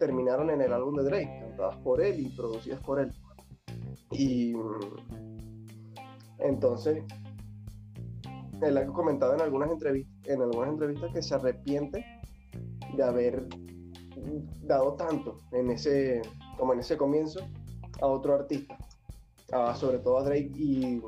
terminaron 0.03 0.51
en 0.51 0.61
el 0.61 0.73
álbum 0.73 0.97
de 0.97 1.05
Drake, 1.05 1.39
cantadas 1.41 1.77
por 1.77 2.03
él 2.03 2.19
y 2.19 2.29
producidas 2.31 2.81
por 2.81 2.99
él. 2.99 3.13
Y 4.11 4.53
entonces, 6.41 7.05
él 8.61 8.79
ha 8.79 8.87
comentado 8.87 9.35
en 9.35 9.43
algunas 9.43 9.71
entrevistas, 9.71 10.13
en 10.27 10.43
algunas 10.43 10.71
entrevistas 10.71 11.13
que 11.13 11.23
se 11.23 11.37
arrepiente 11.37 12.05
de 12.97 13.03
haber 13.05 13.47
dado 14.65 14.95
tanto 14.95 15.37
en 15.53 15.71
ese, 15.71 16.21
como 16.59 16.73
en 16.73 16.81
ese 16.81 16.97
comienzo, 16.97 17.39
a 18.01 18.07
otro 18.09 18.35
artista, 18.35 18.77
sobre 19.77 20.01
todo 20.01 20.19
a 20.19 20.25
Drake, 20.25 20.51
y 20.57 21.01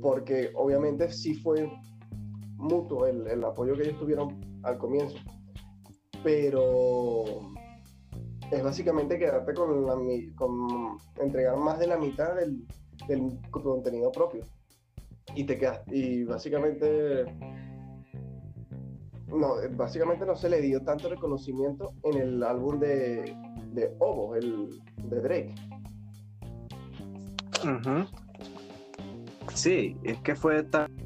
porque 0.00 0.52
obviamente 0.54 1.10
sí 1.10 1.34
fue 1.34 1.68
mutuo 2.58 3.08
el, 3.08 3.42
apoyo 3.42 3.74
que 3.74 3.82
ellos 3.82 3.98
tuvieron 3.98 4.60
al 4.62 4.78
comienzo. 4.78 5.18
Pero 6.24 7.52
es 8.50 8.62
básicamente 8.62 9.18
quedarte 9.18 9.54
con, 9.54 9.86
la, 9.86 9.94
con 10.34 10.98
entregar 11.20 11.56
más 11.56 11.78
de 11.78 11.86
la 11.86 11.98
mitad 11.98 12.34
del, 12.34 13.38
contenido 13.50 14.10
propio. 14.10 14.42
Y 15.36 15.44
te 15.44 15.58
quedas, 15.58 15.82
y 15.90 16.24
básicamente 16.24 17.24
no, 19.28 19.54
básicamente 19.76 20.24
no 20.26 20.34
se 20.36 20.48
le 20.48 20.60
dio 20.60 20.80
tanto 20.82 21.08
reconocimiento 21.08 21.92
en 22.04 22.18
el 22.18 22.42
álbum 22.42 22.78
de, 22.78 23.36
de 23.72 23.94
Ovo, 23.98 24.34
el 24.34 24.70
de 25.08 25.20
Drake. 25.20 25.54
Sí, 29.54 29.96
es 30.02 30.18
que 30.18 30.34
fue 30.34 30.62
tan 30.64 31.04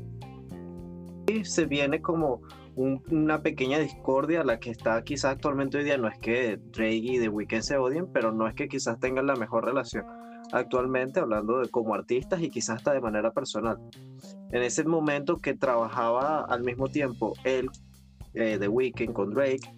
se 1.45 1.67
viene 1.67 2.01
como 2.01 2.41
una 2.79 3.43
pequeña 3.43 3.79
discordia, 3.79 4.45
la 4.45 4.61
que 4.61 4.71
está 4.71 5.03
quizás 5.03 5.33
actualmente 5.33 5.79
hoy 5.79 5.85
día, 5.85 5.99
no 5.99 6.07
es 6.07 6.19
que 6.19 6.59
Drake 6.73 7.01
y 7.03 7.19
The 7.19 7.29
Weeknd 7.29 7.63
se 7.63 7.77
odien, 7.77 8.07
pero 8.13 8.33
no 8.33 8.47
es 8.47 8.55
que 8.55 8.69
quizás 8.69 9.01
tengan 9.01 9.27
la 9.27 9.35
mejor 9.35 9.65
relación 9.65 10.05
actualmente, 10.53 11.21
hablando 11.21 11.59
de 11.59 11.69
como 11.69 11.95
artistas 11.95 12.41
y 12.41 12.51
quizás 12.51 12.77
hasta 12.77 12.93
de 12.93 13.01
manera 13.01 13.33
personal. 13.33 13.79
En 14.53 14.63
ese 14.63 14.85
momento 14.85 15.37
que 15.37 15.55
trabajaba 15.55 16.45
al 16.45 16.63
mismo 16.63 16.89
tiempo 16.89 17.35
él, 17.45 17.69
eh, 18.35 18.57
The 18.59 18.69
Weeknd 18.69 19.13
con 19.13 19.35
Drake, 19.35 19.69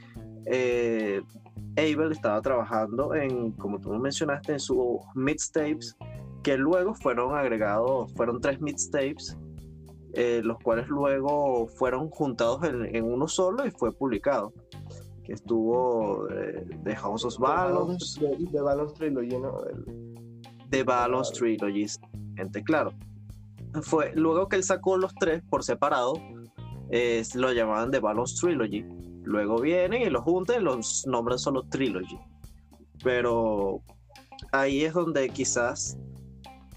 eh, 0.47 1.23
Abel 1.77 2.13
estaba 2.13 2.41
trabajando 2.43 3.15
en, 3.15 3.53
como 3.53 3.81
tú 3.81 3.91
mencionaste, 3.95 4.53
en 4.53 4.61
sus 4.61 5.01
mixtapes, 5.15 5.97
que 6.43 6.59
luego 6.59 6.95
fueron 6.95 7.35
agregados, 7.35 8.13
fueron 8.15 8.41
tres 8.41 8.61
mixtapes 8.61 9.37
eh, 10.15 10.41
los 10.45 10.59
cuales 10.59 10.89
luego 10.89 11.67
fueron 11.69 12.11
juntados 12.11 12.63
en, 12.65 13.05
uno 13.05 13.29
solo 13.29 13.67
y 13.67 13.71
fue 13.71 13.93
publicado. 13.93 14.53
Que 15.25 15.35
estuvo 15.35 16.29
eh, 16.31 16.67
de 16.83 16.97
House 16.97 17.25
of 17.25 17.39
Balance. 17.39 18.21
De, 18.21 18.61
Balance 18.61 18.95
Trilogy, 18.95 19.39
¿no? 19.39 19.59
Balance 20.85 21.33
Trilogy, 21.33 21.87
gente, 22.37 22.63
claro. 22.63 22.93
Fue, 23.83 24.13
luego 24.15 24.49
que 24.49 24.57
él 24.57 24.65
sacó 24.65 24.97
los 24.97 25.15
tres 25.15 25.43
por 25.49 25.63
separado, 25.63 26.15
lo 27.35 27.53
llamaban 27.53 27.91
The 27.91 28.01
Balance 28.01 28.35
Trilogy. 28.41 28.85
Luego 29.23 29.61
vienen 29.61 30.03
y 30.03 30.11
los 30.11 30.23
juntan 30.25 30.61
y 30.61 30.65
los 30.65 31.07
nombran 31.07 31.39
solo 31.39 31.63
Trilogy. 31.65 32.19
Pero 33.05 33.83
ahí 34.53 34.85
es 34.85 34.95
donde 34.95 35.29
quizás 35.29 35.99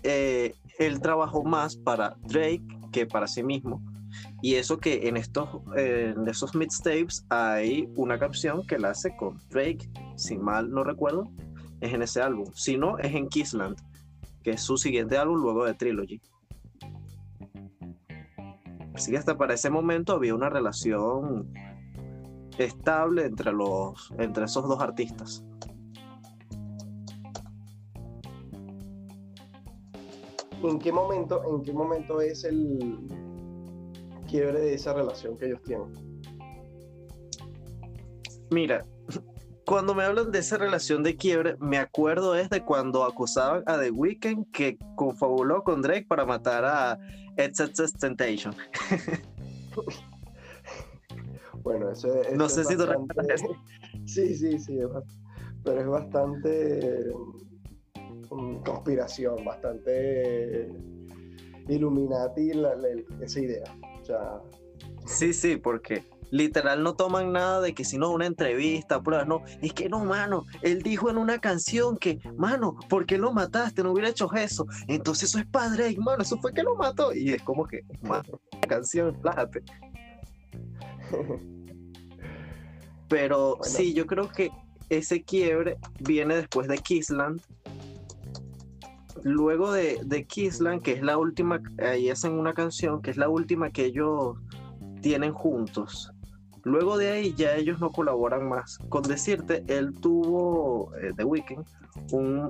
eh, 0.04 0.54
él 0.80 1.02
trabajó 1.02 1.44
más 1.44 1.76
para 1.76 2.16
Drake 2.28 2.66
que 2.94 3.06
para 3.06 3.28
sí 3.28 3.44
mismo. 3.44 3.84
Y 4.42 4.56
eso 4.56 4.78
que 4.78 5.10
en 5.10 5.18
estos 5.18 5.50
en 5.76 6.28
esos 6.28 6.56
mixtapes 6.56 7.26
hay 7.30 7.90
una 7.96 8.18
canción 8.18 8.66
que 8.66 8.78
la 8.78 8.92
hace 8.92 9.16
con 9.18 9.40
Drake, 9.50 9.90
si 10.16 10.38
mal 10.38 10.70
no 10.70 10.84
recuerdo, 10.84 11.30
es 11.82 11.94
en 11.94 12.04
ese 12.04 12.22
álbum. 12.22 12.46
Si 12.54 12.78
no, 12.78 12.98
es 13.00 13.14
en 13.14 13.28
Kissland, 13.28 13.76
que 14.44 14.52
es 14.52 14.62
su 14.62 14.78
siguiente 14.78 15.18
álbum 15.18 15.42
luego 15.42 15.66
de 15.66 15.74
Trilogy. 15.74 16.22
Así 18.94 19.12
que 19.12 19.18
hasta 19.18 19.38
para 19.38 19.56
ese 19.56 19.70
momento 19.70 20.14
había 20.14 20.36
una 20.36 20.50
relación 20.50 21.52
estable 22.58 23.26
entre, 23.26 23.52
los, 23.52 24.14
entre 24.20 24.46
esos 24.46 24.68
dos 24.68 24.80
artistas. 24.80 25.44
¿En 30.70 30.80
qué 30.80 30.92
momento, 30.92 31.42
en 31.48 31.64
qué 31.64 31.74
momento 31.74 32.22
es 32.22 32.44
el 32.44 33.00
quiebre 34.30 34.60
de 34.60 34.74
esa 34.74 34.94
relación 34.94 35.38
que 35.38 35.48
ellos 35.48 35.62
tienen? 35.64 35.92
Mira, 38.50 38.86
cuando 39.66 39.96
me 39.96 40.04
hablan 40.04 40.32
de 40.32 40.40
esa 40.40 40.58
relación 40.58 41.04
de 41.04 41.16
quiebre, 41.16 41.56
me 41.60 41.78
acuerdo 41.78 42.36
es 42.36 42.50
de 42.50 42.64
cuando 42.64 43.04
acusaban 43.04 43.64
a 43.66 43.80
The 43.80 43.92
Weeknd 43.92 44.52
que 44.52 44.78
confabuló 44.96 45.64
con 45.64 45.82
Drake 45.82 46.06
para 46.08 46.26
matar 46.26 46.66
a 46.66 47.00
Etc. 47.38 47.72
Temptation. 48.00 48.54
bueno, 51.64 51.90
eso, 51.90 52.14
es. 52.22 52.36
no 52.36 52.50
sé 52.50 52.66
si 52.66 52.76
tú 52.76 52.84
Sí, 54.06 54.36
sí, 54.36 54.60
sí, 54.60 54.80
pero 55.64 55.80
es 55.80 55.88
bastante 55.88 57.10
conspiración, 58.64 59.44
bastante 59.46 60.70
Illuminati 61.68 62.52
esa 63.22 63.40
idea. 63.40 63.64
Sí, 65.06 65.34
sí, 65.34 65.58
porque 65.58 66.04
literal 66.34 66.82
no 66.82 66.96
toman 66.96 67.32
nada 67.32 67.62
de 67.62 67.74
que 67.76 67.86
si 67.86 67.98
no 67.98 68.10
una 68.12 68.26
entrevista, 68.26 69.04
pruebas, 69.04 69.28
no, 69.28 69.44
es 69.62 69.72
que 69.74 69.88
no, 69.88 70.04
mano, 70.04 70.46
él 70.64 70.82
dijo 70.82 71.10
en 71.12 71.18
una 71.18 71.40
canción 71.40 71.96
que, 71.96 72.20
mano, 72.36 72.76
¿por 72.90 73.06
qué 73.06 73.20
lo 73.20 73.32
mataste? 73.32 73.84
No 73.84 73.92
hubiera 73.92 74.10
hecho 74.10 74.34
eso. 74.34 74.66
Entonces 74.88 75.30
eso 75.30 75.40
es 75.40 75.46
padre, 75.46 75.96
mano, 75.98 76.24
eso 76.24 76.38
fue 76.40 76.54
que 76.54 76.64
lo 76.64 76.76
mató. 76.76 77.14
Y 77.14 77.34
es 77.34 77.44
como 77.44 77.68
que, 77.68 77.84
mano, 78.02 78.42
canción, 78.68 79.16
plájate. 79.22 79.64
Pero 83.08 83.60
sí, 83.62 83.94
yo 83.94 84.08
creo 84.08 84.28
que 84.30 84.50
ese 84.90 85.22
quiebre 85.24 85.78
viene 86.00 86.36
después 86.36 86.68
de 86.68 86.80
Kissland. 86.80 87.42
Luego 89.24 89.72
de, 89.72 90.00
de 90.04 90.26
Kissland, 90.26 90.82
que 90.82 90.94
es 90.94 91.02
la 91.02 91.18
última, 91.18 91.62
ahí 91.80 92.10
hacen 92.10 92.34
una 92.34 92.54
canción, 92.54 93.02
que 93.02 93.12
es 93.12 93.18
la 93.18 93.30
última 93.30 93.72
que 93.72 93.86
ellos 93.86 94.38
tienen 95.02 95.34
juntos. 95.34 96.12
Luego 96.64 96.98
de 96.98 97.12
ahí 97.12 97.34
ya 97.36 97.56
ellos 97.56 97.80
no 97.80 97.90
colaboran 97.90 98.48
más. 98.48 98.78
Con 98.90 99.04
decirte, 99.04 99.64
él 99.68 99.94
tuvo, 100.00 100.96
eh, 100.96 101.12
The 101.16 101.26
Weeknd, 101.26 101.66
un 102.12 102.50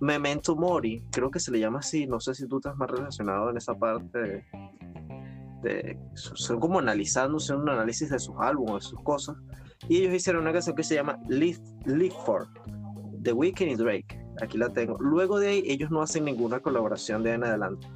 Memento 0.00 0.54
Mori, 0.54 1.02
creo 1.10 1.30
que 1.30 1.40
se 1.40 1.50
le 1.50 1.60
llama 1.60 1.78
así, 1.78 2.06
no 2.06 2.20
sé 2.20 2.34
si 2.34 2.46
tú 2.46 2.58
estás 2.58 2.76
más 2.76 2.90
relacionado 2.90 3.50
en 3.50 3.56
esa 3.56 3.74
parte. 3.74 4.44
De, 5.62 5.98
son 6.14 6.60
como 6.60 6.78
analizándose 6.78 7.54
un 7.54 7.66
análisis 7.68 8.10
de 8.10 8.18
sus 8.18 8.34
álbumes, 8.38 8.84
de 8.84 8.90
sus 8.90 9.02
cosas. 9.02 9.36
Y 9.88 9.98
ellos 9.98 10.14
hicieron 10.14 10.42
una 10.42 10.52
canción 10.52 10.76
que 10.76 10.82
se 10.82 10.96
llama 10.96 11.18
Live, 11.28 11.60
Live 11.86 12.14
For, 12.26 12.46
The 13.22 13.32
Weeknd 13.32 13.70
y 13.70 13.74
Drake. 13.76 14.23
Aquí 14.40 14.58
la 14.58 14.70
tengo. 14.70 14.96
Luego 14.98 15.38
de 15.38 15.48
ahí, 15.48 15.64
ellos 15.66 15.90
no 15.90 16.02
hacen 16.02 16.24
ninguna 16.24 16.60
colaboración 16.60 17.22
de 17.22 17.30
ahí 17.30 17.36
en 17.36 17.44
adelante. 17.44 17.86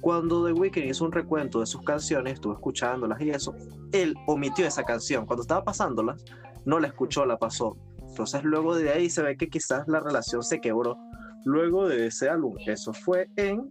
Cuando 0.00 0.44
The 0.44 0.52
Weeknd 0.52 0.84
hizo 0.84 1.04
un 1.04 1.12
recuento 1.12 1.60
de 1.60 1.66
sus 1.66 1.82
canciones, 1.82 2.34
estuvo 2.34 2.52
escuchándolas 2.52 3.20
y 3.20 3.30
eso, 3.30 3.54
él 3.92 4.14
omitió 4.26 4.66
esa 4.66 4.84
canción. 4.84 5.24
Cuando 5.24 5.42
estaba 5.42 5.64
pasándolas, 5.64 6.22
no 6.64 6.78
la 6.78 6.88
escuchó, 6.88 7.24
la 7.24 7.38
pasó. 7.38 7.76
Entonces 8.08 8.44
luego 8.44 8.76
de 8.76 8.90
ahí 8.90 9.08
se 9.08 9.22
ve 9.22 9.36
que 9.36 9.48
quizás 9.48 9.88
la 9.88 10.00
relación 10.00 10.42
se 10.42 10.60
quebró. 10.60 10.96
Luego 11.44 11.88
de 11.88 12.06
ese 12.06 12.28
álbum, 12.28 12.56
eso 12.66 12.92
fue 12.92 13.28
en 13.36 13.70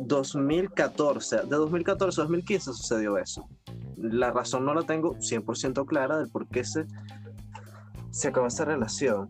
2014. 0.00 1.36
De 1.36 1.56
2014 1.56 2.20
a 2.20 2.24
2015 2.24 2.72
sucedió 2.72 3.18
eso. 3.18 3.48
La 3.96 4.30
razón 4.30 4.64
no 4.64 4.74
la 4.74 4.82
tengo 4.82 5.14
100% 5.16 5.84
clara 5.86 6.18
del 6.18 6.28
por 6.28 6.48
qué 6.48 6.64
se, 6.64 6.86
se 8.10 8.28
acabó 8.28 8.46
esa 8.46 8.64
relación. 8.64 9.28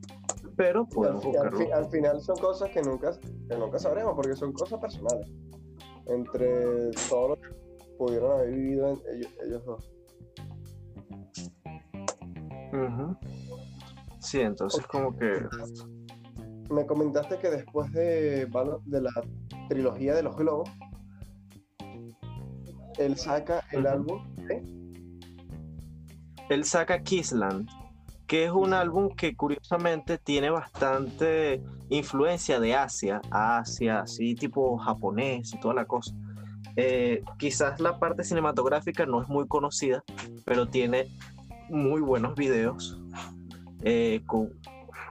Pero 0.57 0.87
podemos 0.89 1.25
al, 1.25 1.33
buscarlo. 1.33 1.75
al, 1.75 1.91
final 1.91 2.21
son 2.21 2.39
cosas 2.39 2.71
que 2.71 2.83
nunca, 2.83 3.13
que 3.49 3.57
nunca 3.57 3.79
sabremos 3.79 4.15
porque 4.15 4.35
son 4.35 4.53
cosas 4.53 4.81
personales. 4.81 5.29
Entre 6.07 6.91
todos 7.09 7.31
los 7.31 7.39
que 7.41 7.55
pudieron 7.99 8.33
haber 8.33 8.51
vivido 8.53 8.89
en- 8.89 9.01
ellos, 9.15 9.33
ellos 9.45 9.65
dos. 9.65 9.93
Ujú. 12.73 13.17
Sí, 14.21 14.41
entonces 14.41 14.87
como 14.87 15.17
que... 15.17 15.47
Me 16.71 16.85
comentaste 16.85 17.39
que 17.39 17.49
después 17.51 17.93
de, 17.93 18.47
de 18.87 19.01
la 19.01 19.11
trilogía 19.69 20.15
de 20.15 20.23
los 20.23 20.37
globos, 20.37 20.69
él 22.99 23.17
saca 23.17 23.63
el 23.73 23.87
álbum 23.87 24.21
¿eh? 24.51 24.63
él 26.49 26.65
saca 26.65 27.03
Kissland, 27.03 27.69
que 28.27 28.45
es 28.45 28.51
un 28.51 28.73
álbum 28.73 29.11
que 29.11 29.37
curiosamente 29.37 30.19
tiene 30.19 30.51
bastante 30.51 31.63
influencia 31.89 32.59
de 32.59 32.75
Asia, 32.75 33.21
Asia, 33.31 34.01
así 34.01 34.35
tipo 34.35 34.77
japonés 34.79 35.55
y 35.55 35.61
toda 35.61 35.75
la 35.75 35.85
cosa. 35.85 36.15
Eh, 36.75 37.23
quizás 37.39 37.81
la 37.81 37.99
parte 37.99 38.25
cinematográfica 38.25 39.07
no 39.07 39.23
es 39.23 39.29
muy 39.29 39.47
conocida, 39.47 40.03
pero 40.45 40.67
tiene 40.67 41.07
muy 41.69 42.01
buenos 42.01 42.35
videos. 42.35 43.01
eh, 43.83 44.23
con, 44.27 44.51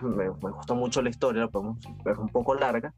me, 0.01 0.25
me 0.25 0.51
gusta 0.51 0.73
mucho 0.73 1.01
la 1.01 1.09
historia, 1.09 1.47
podemos 1.47 1.77
ver 2.03 2.19
un 2.19 2.29
poco 2.29 2.53
larga. 2.53 2.93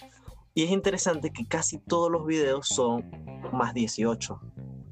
Y 0.55 0.63
es 0.63 0.71
interesante 0.71 1.31
que 1.31 1.45
casi 1.45 1.77
todos 1.77 2.11
los 2.11 2.25
videos 2.25 2.67
son 2.67 3.05
más 3.53 3.75
18. 3.75 4.41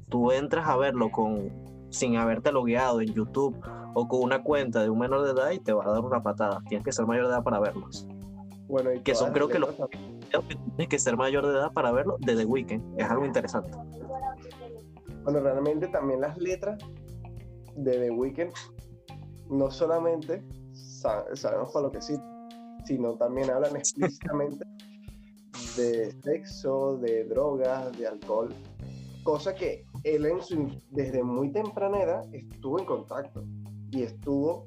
Tú 0.08 0.30
entras 0.30 0.68
a 0.68 0.76
verlo 0.76 1.10
con, 1.10 1.50
sin 1.90 2.16
haberte 2.16 2.52
logueado 2.52 3.00
en 3.00 3.12
YouTube 3.12 3.56
o 3.98 4.06
con 4.06 4.20
una 4.22 4.42
cuenta 4.42 4.82
de 4.82 4.90
un 4.90 4.98
menor 4.98 5.24
de 5.24 5.30
edad 5.30 5.50
y 5.52 5.58
te 5.58 5.72
va 5.72 5.82
a 5.82 5.90
dar 5.90 6.00
una 6.04 6.22
patada. 6.22 6.62
Tienes 6.68 6.84
que 6.84 6.92
ser 6.92 7.06
mayor 7.06 7.24
de 7.24 7.30
edad 7.32 7.42
para 7.42 7.58
verlos. 7.60 8.06
Bueno, 8.68 8.92
y 8.92 9.00
Que 9.00 9.14
son, 9.14 9.32
creo 9.32 9.48
que 9.48 9.58
los-. 9.58 9.74
Tienes 10.76 10.88
que 10.90 10.98
ser 10.98 11.16
mayor 11.16 11.46
de 11.46 11.54
edad 11.54 11.72
para 11.72 11.92
verlo 11.92 12.18
de 12.20 12.36
The 12.36 12.44
Weeknd. 12.44 13.00
Es 13.00 13.08
algo 13.08 13.24
interesante. 13.24 13.70
Bueno, 15.24 15.40
realmente 15.40 15.88
también 15.88 16.20
las 16.20 16.36
letras 16.36 16.78
de 17.74 17.92
The 17.92 18.10
Weeknd 18.10 18.52
no 19.48 19.70
solamente 19.70 20.42
sa- 20.74 21.24
sabemos 21.34 21.72
para 21.72 21.86
lo 21.86 21.90
que 21.90 22.02
sí, 22.02 22.16
sino 22.84 23.14
también 23.14 23.48
hablan 23.50 23.76
explícitamente 23.76 24.62
de 25.78 26.12
sexo, 26.22 26.98
de 26.98 27.24
drogas, 27.24 27.96
de 27.96 28.06
alcohol, 28.08 28.52
cosa 29.24 29.54
que 29.54 29.86
él 30.04 30.26
en 30.26 30.42
su, 30.42 30.70
desde 30.90 31.22
muy 31.22 31.50
temprana 31.50 32.02
edad 32.02 32.34
estuvo 32.34 32.78
en 32.78 32.84
contacto 32.84 33.42
y 33.90 34.02
estuvo 34.02 34.66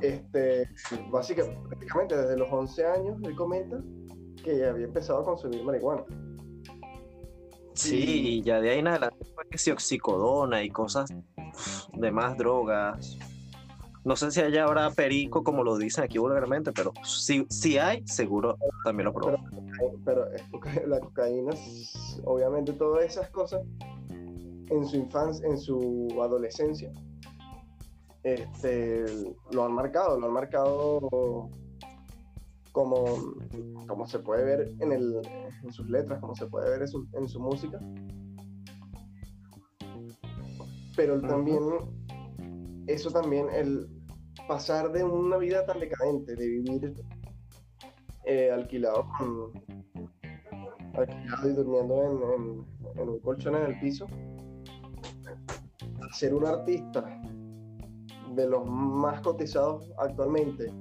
este, 0.00 0.68
básicamente, 1.10 1.60
prácticamente 1.68 2.16
desde 2.16 2.36
los 2.36 2.50
11 2.50 2.86
años, 2.86 3.16
él 3.22 3.34
comenta 3.36 3.78
que 4.42 4.64
había 4.64 4.86
empezado 4.86 5.20
a 5.20 5.24
consumir 5.24 5.62
marihuana. 5.64 6.04
Sí, 7.74 8.04
y 8.04 8.42
ya 8.42 8.60
de 8.60 8.70
ahí 8.70 8.78
en 8.78 8.86
adelante 8.88 9.24
fue 9.34 9.44
que 9.50 9.58
si 9.58 9.70
oxicodona 9.70 10.62
y 10.62 10.70
cosas 10.70 11.12
de 11.92 12.10
más 12.10 12.36
drogas. 12.36 13.18
No 14.04 14.16
sé 14.16 14.30
si 14.30 14.40
allá 14.42 14.64
habrá 14.64 14.90
perico, 14.90 15.42
como 15.42 15.64
lo 15.64 15.76
dicen 15.78 16.04
aquí 16.04 16.18
vulgarmente, 16.18 16.72
pero 16.72 16.92
si, 17.04 17.46
si 17.48 17.78
hay, 17.78 18.06
seguro 18.06 18.58
también 18.84 19.06
lo 19.06 19.14
probó. 19.14 19.38
pero 20.04 20.26
coca- 20.50 20.82
la 20.86 21.00
cocaína, 21.00 21.52
obviamente 22.24 22.74
todas 22.74 23.04
esas 23.06 23.30
cosas 23.30 23.62
en 24.10 24.86
su 24.86 24.96
infancia, 24.96 25.46
en 25.48 25.58
su 25.58 26.08
adolescencia, 26.22 26.92
este, 28.24 29.04
lo 29.52 29.64
han 29.64 29.72
marcado, 29.72 30.18
lo 30.18 30.26
han 30.26 30.32
marcado 30.32 31.50
como, 32.72 33.04
como 33.86 34.06
se 34.06 34.18
puede 34.18 34.44
ver 34.44 34.68
en, 34.80 34.92
el, 34.92 35.20
en 35.62 35.72
sus 35.72 35.88
letras, 35.88 36.18
como 36.20 36.34
se 36.34 36.46
puede 36.46 36.70
ver 36.70 36.82
en 36.82 36.88
su, 36.88 37.06
en 37.12 37.28
su 37.28 37.38
música. 37.40 37.78
Pero 40.96 41.20
también, 41.20 41.60
eso 42.86 43.10
también, 43.10 43.48
el 43.52 43.88
pasar 44.48 44.90
de 44.92 45.04
una 45.04 45.36
vida 45.36 45.64
tan 45.66 45.80
decadente, 45.80 46.34
de 46.34 46.46
vivir 46.48 46.94
eh, 48.24 48.50
alquilado 48.50 49.06
con 49.18 49.52
alquilado 50.94 51.50
y 51.50 51.52
durmiendo 51.54 52.04
en, 52.04 52.42
en- 52.42 53.00
en 53.00 53.08
un 53.08 53.18
colchón 53.20 53.56
en 53.56 53.62
el 53.64 53.80
piso 53.80 54.06
ser 56.12 56.32
un 56.34 56.46
artista 56.46 57.20
de 58.34 58.48
los 58.48 58.66
más 58.66 59.20
cotizados 59.20 59.90
actualmente 59.98 60.72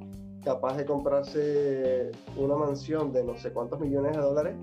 capaz 0.44 0.78
de 0.78 0.86
comprarse 0.86 2.12
una 2.38 2.56
mansión 2.56 3.14
de 3.14 3.24
no 3.24 3.38
sé 3.38 3.52
cuántos 3.54 3.80
millones 3.80 4.18
de 4.18 4.22
dólares 4.22 4.56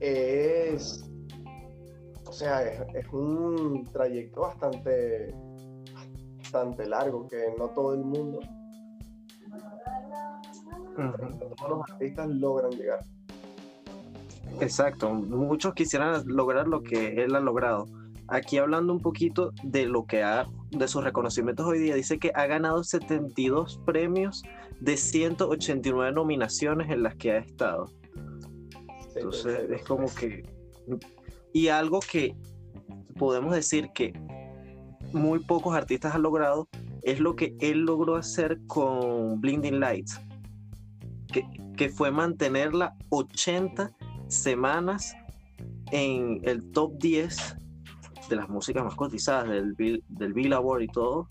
es 0.00 1.04
o 2.26 2.32
sea 2.32 2.62
es, 2.62 3.06
un 3.12 3.84
trayecto 3.92 4.42
bastante 4.42 5.34
bastante 6.38 6.86
largo 6.86 7.28
que 7.28 7.54
no 7.58 7.68
todo 7.68 7.94
el 7.94 8.04
mundo 8.04 8.40
todos 11.56 11.70
los 11.70 11.90
artistas 11.90 12.28
logran 12.28 12.70
llegar. 12.70 13.00
Exacto, 14.60 15.10
muchos 15.12 15.74
quisieran 15.74 16.22
lograr 16.26 16.66
lo 16.66 16.82
que 16.82 17.22
él 17.22 17.34
ha 17.34 17.40
logrado. 17.40 17.86
Aquí 18.28 18.58
hablando 18.58 18.92
un 18.92 19.00
poquito 19.00 19.52
de 19.62 19.86
lo 19.86 20.06
que 20.06 20.22
ha, 20.22 20.46
de 20.70 20.88
sus 20.88 21.04
reconocimientos 21.04 21.66
hoy 21.66 21.78
día, 21.78 21.94
dice 21.94 22.18
que 22.18 22.32
ha 22.34 22.46
ganado 22.46 22.82
72 22.82 23.80
premios 23.84 24.42
de 24.80 24.96
189 24.96 26.12
nominaciones 26.12 26.90
en 26.90 27.02
las 27.02 27.14
que 27.16 27.32
ha 27.32 27.38
estado. 27.38 27.86
Entonces 29.14 29.70
es 29.70 29.82
como 29.84 30.06
que... 30.14 30.42
Y 31.52 31.68
algo 31.68 32.00
que 32.00 32.36
podemos 33.18 33.54
decir 33.54 33.90
que 33.94 34.12
muy 35.12 35.38
pocos 35.38 35.74
artistas 35.74 36.14
han 36.14 36.22
logrado 36.22 36.68
es 37.02 37.20
lo 37.20 37.36
que 37.36 37.56
él 37.60 37.80
logró 37.80 38.16
hacer 38.16 38.58
con 38.66 39.40
Blinding 39.40 39.80
Lights, 39.80 40.20
que, 41.32 41.44
que 41.76 41.88
fue 41.88 42.10
mantenerla 42.10 42.94
80 43.10 43.96
semanas 44.28 45.14
en 45.92 46.40
el 46.42 46.70
top 46.72 46.98
10 46.98 47.56
de 48.28 48.36
las 48.36 48.48
músicas 48.48 48.84
más 48.84 48.94
cotizadas 48.94 49.48
del, 49.48 49.74
del 50.08 50.32
Billboard 50.32 50.82
y 50.82 50.88
todo. 50.88 51.28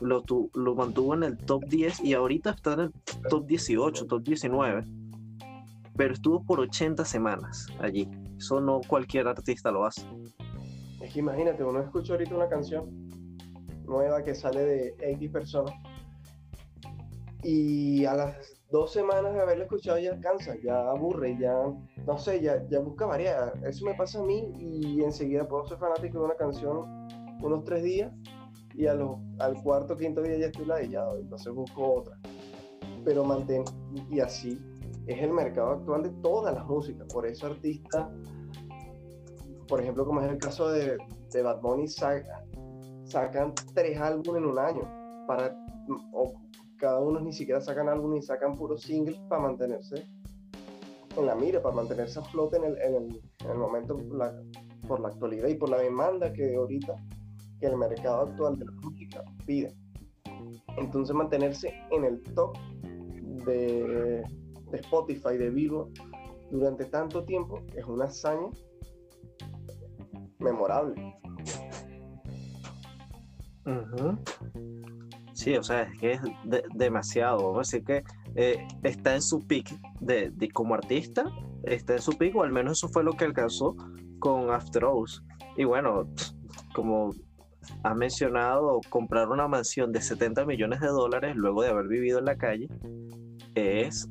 Lo, 0.00 0.22
tu- 0.22 0.50
lo 0.54 0.74
mantuvo 0.74 1.14
en 1.14 1.22
el 1.22 1.38
top 1.38 1.64
10 1.64 2.00
y 2.04 2.12
ahorita 2.14 2.50
está 2.50 2.74
en 2.74 2.80
el 2.80 2.92
top 3.30 3.46
18, 3.46 4.06
top 4.06 4.22
19. 4.22 4.84
Pero 5.96 6.12
estuvo 6.12 6.42
por 6.44 6.60
80 6.60 7.04
semanas 7.06 7.66
allí. 7.80 8.06
Eso 8.36 8.60
no 8.60 8.80
cualquier 8.86 9.26
artista 9.28 9.70
lo 9.70 9.86
hace. 9.86 10.02
Es 11.00 11.12
que 11.14 11.20
imagínate, 11.20 11.64
uno 11.64 11.80
escucha 11.80 12.12
ahorita 12.12 12.34
una 12.34 12.48
canción 12.48 13.08
nueva 13.86 14.22
que 14.22 14.34
sale 14.34 14.60
de 14.60 14.96
X 15.12 15.30
personas 15.30 15.72
y 17.42 18.04
a 18.04 18.14
las 18.14 18.36
dos 18.70 18.92
semanas 18.92 19.32
de 19.34 19.40
haberla 19.40 19.64
escuchado 19.64 19.98
ya 19.98 20.18
cansa, 20.20 20.54
ya 20.62 20.90
aburre, 20.90 21.36
ya 21.38 21.54
no 22.06 22.18
sé, 22.18 22.40
ya, 22.40 22.66
ya 22.68 22.80
busca 22.80 23.06
variar. 23.06 23.52
Eso 23.64 23.84
me 23.84 23.94
pasa 23.94 24.20
a 24.20 24.22
mí 24.22 24.52
y 24.58 25.02
enseguida 25.02 25.46
puedo 25.46 25.66
ser 25.66 25.78
fanático 25.78 26.18
de 26.18 26.24
una 26.24 26.34
canción 26.34 27.06
unos 27.42 27.64
tres 27.64 27.82
días 27.82 28.12
y 28.74 28.86
a 28.86 28.94
los, 28.94 29.16
al 29.38 29.62
cuarto, 29.62 29.96
quinto 29.96 30.22
día 30.22 30.36
ya 30.36 30.46
estoy 30.46 30.66
ladillado, 30.66 31.18
entonces 31.18 31.52
busco 31.52 31.94
otra. 31.94 32.18
Pero 33.04 33.24
mantén, 33.24 33.64
y 34.10 34.20
así 34.20 34.60
es 35.06 35.22
el 35.22 35.32
mercado 35.32 35.72
actual 35.72 36.02
de 36.02 36.10
todas 36.20 36.54
las 36.54 36.66
músicas, 36.66 37.06
por 37.12 37.26
eso 37.26 37.46
artistas, 37.46 38.08
por 39.68 39.80
ejemplo, 39.80 40.04
como 40.04 40.20
es 40.20 40.30
el 40.30 40.38
caso 40.38 40.68
de, 40.68 40.98
de 41.32 41.42
Bad 41.42 41.60
Bunny, 41.60 41.88
sacan 41.88 43.54
tres 43.74 43.98
álbumes 44.00 44.42
en 44.42 44.48
un 44.48 44.58
año, 44.58 44.82
para, 45.26 45.56
cada 46.78 47.00
uno 47.00 47.20
ni 47.20 47.32
siquiera 47.32 47.60
sacan 47.60 47.88
álbumes 47.88 48.24
y 48.24 48.26
sacan 48.26 48.54
puros 48.56 48.82
singles 48.82 49.18
para 49.28 49.42
mantenerse 49.42 50.06
en 51.16 51.26
la 51.26 51.34
mira, 51.34 51.62
para 51.62 51.74
mantenerse 51.74 52.18
a 52.18 52.22
flote 52.22 52.58
en 52.58 52.64
el, 52.64 52.80
en 52.82 52.94
el, 52.94 53.22
en 53.44 53.50
el 53.50 53.56
momento 53.56 53.96
por 54.86 55.00
la 55.00 55.08
actualidad 55.08 55.48
y 55.48 55.54
por 55.54 55.70
la 55.70 55.78
demanda 55.78 56.32
que 56.32 56.54
ahorita 56.54 56.94
que 57.58 57.66
el 57.66 57.76
mercado 57.76 58.22
actual 58.28 58.58
de 58.58 58.66
la 58.66 58.72
música 58.72 59.24
pide. 59.46 59.74
Entonces 60.76 61.14
mantenerse 61.14 61.74
en 61.90 62.04
el 62.04 62.22
top 62.34 62.56
de, 63.46 64.22
Spotify, 64.72 65.36
de 65.38 65.50
Vivo, 65.50 65.90
durante 66.50 66.84
tanto 66.86 67.24
tiempo 67.24 67.62
es 67.74 67.84
una 67.86 68.04
hazaña 68.04 68.50
memorable. 70.38 71.14
Sí, 75.36 75.54
o 75.54 75.62
sea, 75.62 75.82
es 75.82 75.98
que 76.00 76.12
es 76.12 76.20
demasiado. 76.74 77.36
Vamos 77.36 77.56
a 77.56 77.76
decir 77.76 77.84
que 77.84 78.04
eh, 78.36 78.66
está 78.82 79.14
en 79.14 79.20
su 79.20 79.46
pick 79.46 79.70
de, 80.00 80.32
como 80.54 80.74
artista, 80.74 81.26
está 81.64 81.92
en 81.92 82.00
su 82.00 82.16
pick, 82.16 82.34
o 82.36 82.42
al 82.42 82.52
menos 82.52 82.78
eso 82.78 82.88
fue 82.88 83.04
lo 83.04 83.12
que 83.12 83.26
alcanzó 83.26 83.76
con 84.18 84.50
After 84.50 84.84
Hours. 84.84 85.22
Y 85.58 85.64
bueno, 85.64 86.08
como 86.74 87.10
ha 87.82 87.94
mencionado, 87.94 88.80
comprar 88.88 89.28
una 89.28 89.46
mansión 89.46 89.92
de 89.92 90.00
70 90.00 90.46
millones 90.46 90.80
de 90.80 90.86
dólares 90.86 91.36
luego 91.36 91.62
de 91.62 91.68
haber 91.68 91.86
vivido 91.86 92.18
en 92.18 92.24
la 92.24 92.38
calle 92.38 92.68
es, 93.54 94.08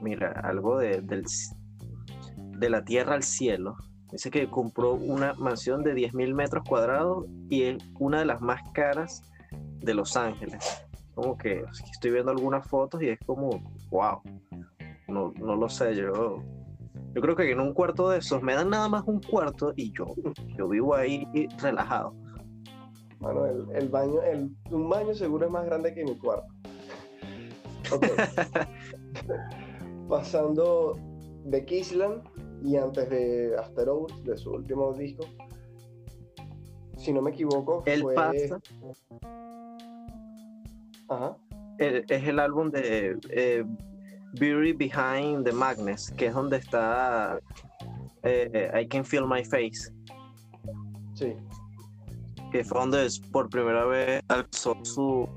mira, 0.00 0.30
algo 0.44 0.78
de, 0.78 1.02
de 1.02 2.70
la 2.70 2.84
tierra 2.84 3.14
al 3.14 3.24
cielo. 3.24 3.74
Dice 4.12 4.30
que 4.30 4.48
compró 4.48 4.94
una 4.94 5.34
mansión 5.34 5.82
de 5.82 5.94
10 5.94 6.14
mil 6.14 6.34
metros 6.34 6.62
cuadrados 6.68 7.26
y 7.48 7.62
es 7.62 7.82
una 7.98 8.20
de 8.20 8.26
las 8.26 8.40
más 8.40 8.60
caras 8.72 9.24
de 9.82 9.94
Los 9.94 10.16
Ángeles. 10.16 10.86
Como 11.14 11.36
que 11.36 11.62
estoy 11.92 12.10
viendo 12.10 12.30
algunas 12.30 12.66
fotos 12.66 13.02
y 13.02 13.10
es 13.10 13.18
como, 13.26 13.50
wow. 13.90 14.22
No, 15.08 15.32
no 15.36 15.56
lo 15.56 15.68
sé, 15.68 15.94
yo 15.94 16.42
yo 17.14 17.20
creo 17.20 17.36
que 17.36 17.50
en 17.50 17.60
un 17.60 17.74
cuarto 17.74 18.08
de 18.08 18.18
esos 18.18 18.42
me 18.42 18.54
dan 18.54 18.70
nada 18.70 18.88
más 18.88 19.02
un 19.06 19.20
cuarto 19.20 19.72
y 19.76 19.92
yo, 19.92 20.06
yo 20.56 20.68
vivo 20.68 20.94
ahí 20.94 21.26
relajado. 21.60 22.14
Bueno, 23.20 23.46
el, 23.46 23.88
baño, 23.88 24.22
el, 24.22 24.50
un 24.70 24.88
baño 24.88 25.14
seguro 25.14 25.46
es 25.46 25.52
más 25.52 25.66
grande 25.66 25.94
que 25.94 26.04
mi 26.04 26.16
cuarto. 26.16 26.46
Pasando 30.08 30.96
de 31.44 31.64
Kissland 31.64 32.22
y 32.64 32.76
antes 32.76 33.08
de 33.10 33.54
After 33.58 33.88
Hours, 33.88 34.24
de 34.24 34.36
su 34.38 34.50
último 34.50 34.92
disco, 34.94 35.24
si 36.96 37.12
no 37.12 37.20
me 37.20 37.30
equivoco, 37.30 37.82
el 37.86 38.02
fue... 38.02 38.14
Pasta. 38.14 38.60
Ajá. 41.12 41.36
es 41.78 42.28
el 42.28 42.38
álbum 42.38 42.70
de 42.70 43.18
eh, 43.30 43.64
Beauty 44.34 44.72
Behind 44.72 45.44
the 45.44 45.52
Madness, 45.52 46.10
que 46.16 46.26
es 46.26 46.34
donde 46.34 46.56
está 46.58 47.38
eh, 48.22 48.70
I 48.80 48.86
Can 48.88 49.04
Feel 49.04 49.26
My 49.26 49.44
Face. 49.44 49.92
Sí. 51.14 51.34
Que 52.50 52.64
fue 52.64 52.80
donde 52.80 53.08
por 53.30 53.48
primera 53.50 53.84
vez 53.84 54.22
alzó 54.28 54.76
su 54.82 55.28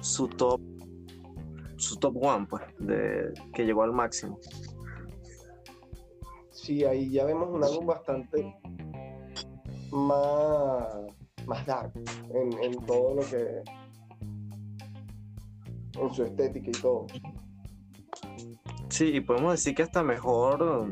su 0.00 0.26
top 0.28 0.60
su 1.76 1.96
top 1.96 2.16
one 2.20 2.46
pues 2.46 2.62
de, 2.78 3.32
que 3.54 3.64
llegó 3.64 3.82
al 3.82 3.92
máximo 3.92 4.38
sí 6.50 6.84
ahí 6.84 7.10
ya 7.10 7.24
vemos 7.24 7.48
un 7.50 7.62
álbum 7.62 7.86
bastante 7.86 8.54
más 9.90 10.86
más 11.46 11.66
dark 11.66 11.92
en, 12.34 12.52
en 12.62 12.86
todo 12.86 13.14
lo 13.14 13.22
que 13.22 13.62
en 15.94 16.14
su 16.14 16.22
estética 16.22 16.68
y 16.68 16.80
todo. 16.80 17.06
Sí, 18.88 19.06
y 19.06 19.20
podemos 19.20 19.52
decir 19.52 19.74
que 19.74 19.82
está 19.82 20.02
mejor 20.02 20.86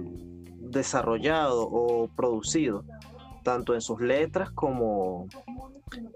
desarrollado 0.61 1.69
o 1.71 2.09
producido, 2.09 2.85
tanto 3.43 3.75
en 3.75 3.81
sus 3.81 4.01
letras 4.01 4.51
como 4.51 5.27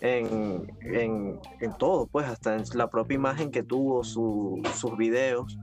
en, 0.01 0.73
en, 0.81 1.41
todo, 1.79 2.07
pues 2.07 2.27
hasta 2.27 2.57
en 2.57 2.65
la 2.75 2.89
propia 2.89 3.17
imagen 3.17 3.51
que 3.51 3.63
tuvo, 3.63 4.05
sus 4.05 4.97
videos. 4.97 5.59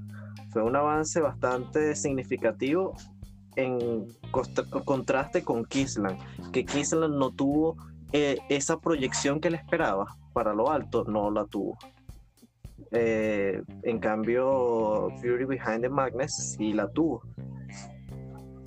Fue 0.52 0.62
un 0.64 0.76
avance 0.76 1.22
bastante 1.22 1.96
significativo 1.96 2.94
en 3.56 4.08
contraste 4.86 5.44
con 5.44 5.66
Kisland, 5.66 6.20
que 6.52 6.66
Kisland 6.66 7.16
no 7.16 7.32
tuvo 7.32 7.78
eh, 8.12 8.38
esa 8.50 8.80
proyección 8.80 9.40
que 9.40 9.50
le 9.50 9.58
esperaba 9.58 10.18
para 10.34 10.54
lo 10.54 10.70
alto, 10.70 11.06
no 11.06 11.32
la 11.32 11.46
tuvo. 11.46 11.78
Eh, 12.92 13.62
en 13.84 14.00
cambio, 14.00 15.10
Fury 15.22 15.46
Behind 15.46 15.82
the 15.82 15.90
Madness 15.90 16.56
sí 16.58 16.74
la 16.74 16.88
tuvo. 16.90 17.22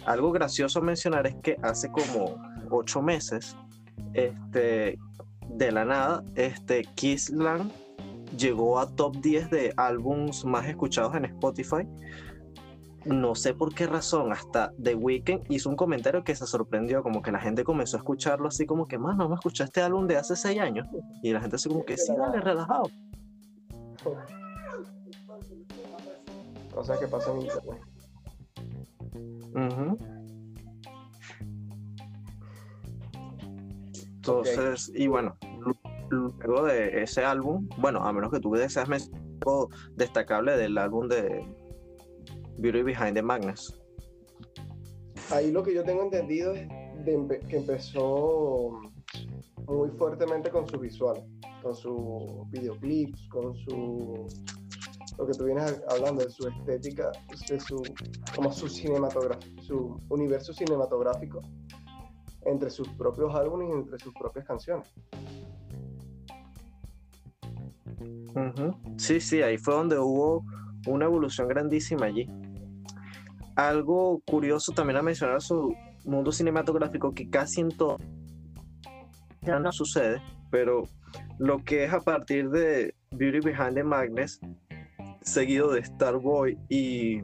Algo 0.06 0.32
gracioso 0.32 0.80
a 0.80 0.82
mencionar 0.82 1.26
es 1.26 1.34
que 1.36 1.56
hace 1.62 1.90
como 1.90 2.36
ocho 2.70 3.00
meses, 3.00 3.56
este, 4.12 4.98
de 5.48 5.72
la 5.72 5.84
nada, 5.84 6.24
este, 6.34 6.84
Kissland 6.94 7.72
llegó 8.36 8.78
a 8.78 8.86
top 8.86 9.16
10 9.20 9.50
de 9.50 9.72
álbums 9.76 10.44
más 10.44 10.66
escuchados 10.66 11.14
en 11.14 11.24
Spotify. 11.26 11.86
No 13.04 13.34
sé 13.34 13.52
por 13.52 13.74
qué 13.74 13.86
razón, 13.86 14.32
hasta 14.32 14.72
The 14.82 14.94
Weeknd 14.94 15.42
hizo 15.50 15.68
un 15.68 15.76
comentario 15.76 16.24
que 16.24 16.34
se 16.34 16.46
sorprendió, 16.46 17.02
como 17.02 17.20
que 17.20 17.30
la 17.30 17.38
gente 17.38 17.62
comenzó 17.62 17.98
a 17.98 18.00
escucharlo 18.00 18.48
así 18.48 18.64
como 18.64 18.86
que, 18.86 18.96
más 18.96 19.16
no 19.16 19.28
me 19.28 19.34
escuchaste 19.34 19.82
álbum 19.82 20.06
de 20.06 20.16
hace 20.16 20.36
seis 20.36 20.58
años. 20.58 20.86
Y 21.22 21.32
la 21.32 21.40
gente 21.40 21.56
así 21.56 21.68
como 21.68 21.84
que, 21.84 21.98
sí, 21.98 22.12
dale, 22.16 22.40
relajado. 22.40 22.84
Cosas 26.72 26.98
que 26.98 27.06
pasan 27.08 27.36
en 27.36 27.42
internet. 27.42 27.80
Entonces, 34.16 34.90
y 34.94 35.06
bueno, 35.06 35.36
luego 36.10 36.64
de 36.64 37.02
ese 37.02 37.24
álbum, 37.24 37.68
bueno, 37.78 38.00
a 38.00 38.12
menos 38.12 38.30
que 38.32 38.40
tú 38.40 38.52
deseas 38.52 38.88
algo 38.88 39.68
destacable 39.96 40.56
del 40.56 40.78
álbum 40.78 41.08
de 41.08 41.46
Beauty 42.58 42.82
Behind 42.82 43.14
the 43.14 43.22
Magnus. 43.22 43.80
Ahí 45.30 45.52
lo 45.52 45.62
que 45.62 45.74
yo 45.74 45.84
tengo 45.84 46.02
entendido 46.02 46.54
es 46.54 46.68
que 47.48 47.56
empezó 47.56 48.80
muy 49.66 49.90
fuertemente 49.90 50.50
con 50.50 50.66
su 50.68 50.78
visual 50.78 51.24
con 51.64 51.74
sus 51.74 52.50
videoclips, 52.50 53.26
con 53.28 53.56
su 53.56 54.26
lo 55.16 55.26
que 55.26 55.32
tú 55.32 55.44
vienes 55.44 55.82
hablando 55.88 56.22
de 56.22 56.30
su 56.30 56.46
estética, 56.46 57.10
de 57.48 57.58
su 57.58 57.82
como 58.34 58.52
su 58.52 58.68
cinematográfico, 58.68 59.62
su 59.62 60.00
universo 60.10 60.52
cinematográfico 60.52 61.40
entre 62.42 62.68
sus 62.68 62.86
propios 62.90 63.34
álbumes 63.34 63.70
y 63.70 63.72
entre 63.72 63.98
sus 63.98 64.12
propias 64.12 64.44
canciones. 64.44 64.92
Sí, 68.98 69.20
sí, 69.20 69.40
ahí 69.40 69.56
fue 69.56 69.74
donde 69.74 69.98
hubo 69.98 70.44
una 70.86 71.06
evolución 71.06 71.48
grandísima 71.48 72.06
allí. 72.06 72.28
Algo 73.56 74.20
curioso 74.26 74.72
también 74.72 74.98
a 74.98 75.02
mencionar 75.02 75.40
su 75.40 75.74
mundo 76.04 76.30
cinematográfico 76.30 77.14
que 77.14 77.30
casi 77.30 77.62
en 77.62 77.68
todo 77.68 77.96
ya 79.42 79.58
no 79.58 79.72
sucede, 79.72 80.20
pero 80.50 80.84
lo 81.38 81.62
que 81.64 81.84
es 81.84 81.92
a 81.92 82.00
partir 82.00 82.50
de 82.50 82.94
Beauty 83.12 83.40
Behind 83.40 83.74
the 83.74 83.84
Madness, 83.84 84.40
seguido 85.22 85.72
de 85.72 85.84
Starboy 85.84 86.58
y 86.68 87.22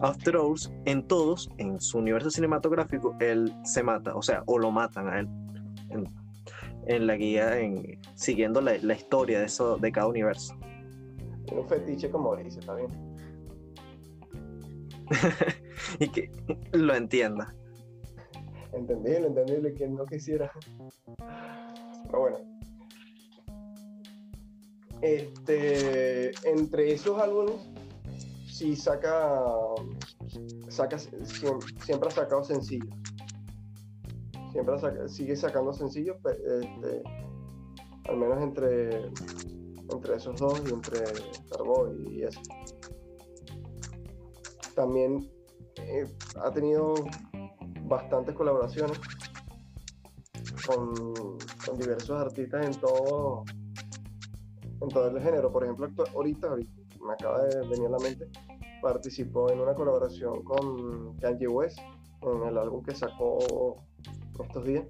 After 0.00 0.36
Hours, 0.36 0.72
en 0.86 1.06
todos, 1.06 1.50
en 1.58 1.80
su 1.80 1.98
universo 1.98 2.30
cinematográfico, 2.30 3.16
él 3.20 3.52
se 3.64 3.82
mata, 3.82 4.14
o 4.14 4.22
sea, 4.22 4.42
o 4.46 4.58
lo 4.58 4.70
matan 4.70 5.08
a 5.08 5.20
él. 5.20 5.28
En, 6.86 7.06
la 7.06 7.16
guía, 7.16 7.58
en, 7.58 8.00
siguiendo 8.14 8.60
la, 8.60 8.76
historia 8.94 9.40
de, 9.40 9.46
eso, 9.46 9.76
de 9.76 9.92
cada 9.92 10.06
universo. 10.06 10.54
un 11.52 11.68
fetiche 11.68 12.10
como 12.10 12.34
dice, 12.36 12.60
está 12.60 12.74
bien. 12.74 12.88
y 15.98 16.08
que 16.08 16.30
lo 16.72 16.94
entienda. 16.94 17.54
Entendible, 18.72 19.26
entendible, 19.26 19.74
que 19.74 19.88
no 19.88 20.06
quisiera. 20.06 20.50
Pero 22.06 22.20
bueno, 22.20 22.38
este, 25.02 26.32
entre 26.48 26.92
esos 26.92 27.18
álbumes, 27.18 27.56
sí 28.46 28.76
saca, 28.76 29.42
saca 30.68 30.98
siempre, 30.98 32.08
ha 32.08 32.12
sacado 32.12 32.44
sencillos. 32.44 32.94
Siempre 34.52 34.74
sigue 35.08 35.36
sacando 35.36 35.72
sencillos. 35.72 36.16
Este, 36.26 37.02
Al 38.08 38.16
menos 38.16 38.42
entre, 38.42 39.06
entre 39.92 40.16
esos 40.16 40.38
dos 40.40 40.60
y 40.68 40.72
entre 40.72 41.06
Starboy 41.46 42.08
y 42.10 42.22
eso. 42.24 42.40
También 44.74 45.30
eh, 45.76 46.06
ha 46.42 46.50
tenido 46.50 46.94
bastantes 47.84 48.34
colaboraciones 48.34 48.98
con, 50.66 50.92
con 51.66 51.78
diversos 51.78 52.20
artistas 52.20 52.66
en 52.66 52.74
todo, 52.80 53.44
en 54.80 54.88
todo 54.88 55.08
el 55.08 55.22
género. 55.22 55.52
Por 55.52 55.64
ejemplo, 55.64 55.88
ahorita, 56.14 56.48
ahorita 56.48 56.72
me 57.06 57.12
acaba 57.12 57.42
de 57.44 57.60
venir 57.68 57.86
a 57.86 57.90
la 57.90 57.98
mente, 57.98 58.28
participó 58.82 59.50
en 59.50 59.60
una 59.60 59.74
colaboración 59.74 60.42
con 60.42 61.16
Kanye 61.18 61.48
West 61.48 61.78
en 62.22 62.42
el 62.48 62.58
álbum 62.58 62.82
que 62.82 62.94
sacó 62.94 63.82
estos 64.42 64.64
días 64.64 64.84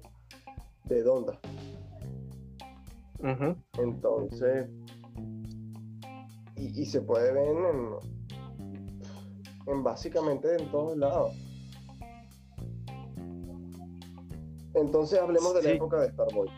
de 0.85 1.03
Donda. 1.03 1.39
Entonces, 3.77 4.67
y, 6.55 6.81
y 6.81 6.85
se 6.85 7.01
puede 7.01 7.33
ver 7.33 7.47
en, 7.47 7.57
en 9.67 9.83
básicamente 9.83 10.55
en 10.55 10.71
todos 10.71 10.97
lados. 10.97 11.31
Entonces 14.73 15.19
hablemos 15.19 15.53
de 15.55 15.63
la 15.63 15.69
época 15.71 15.99
de 16.01 16.11
Starboy. 16.11 16.49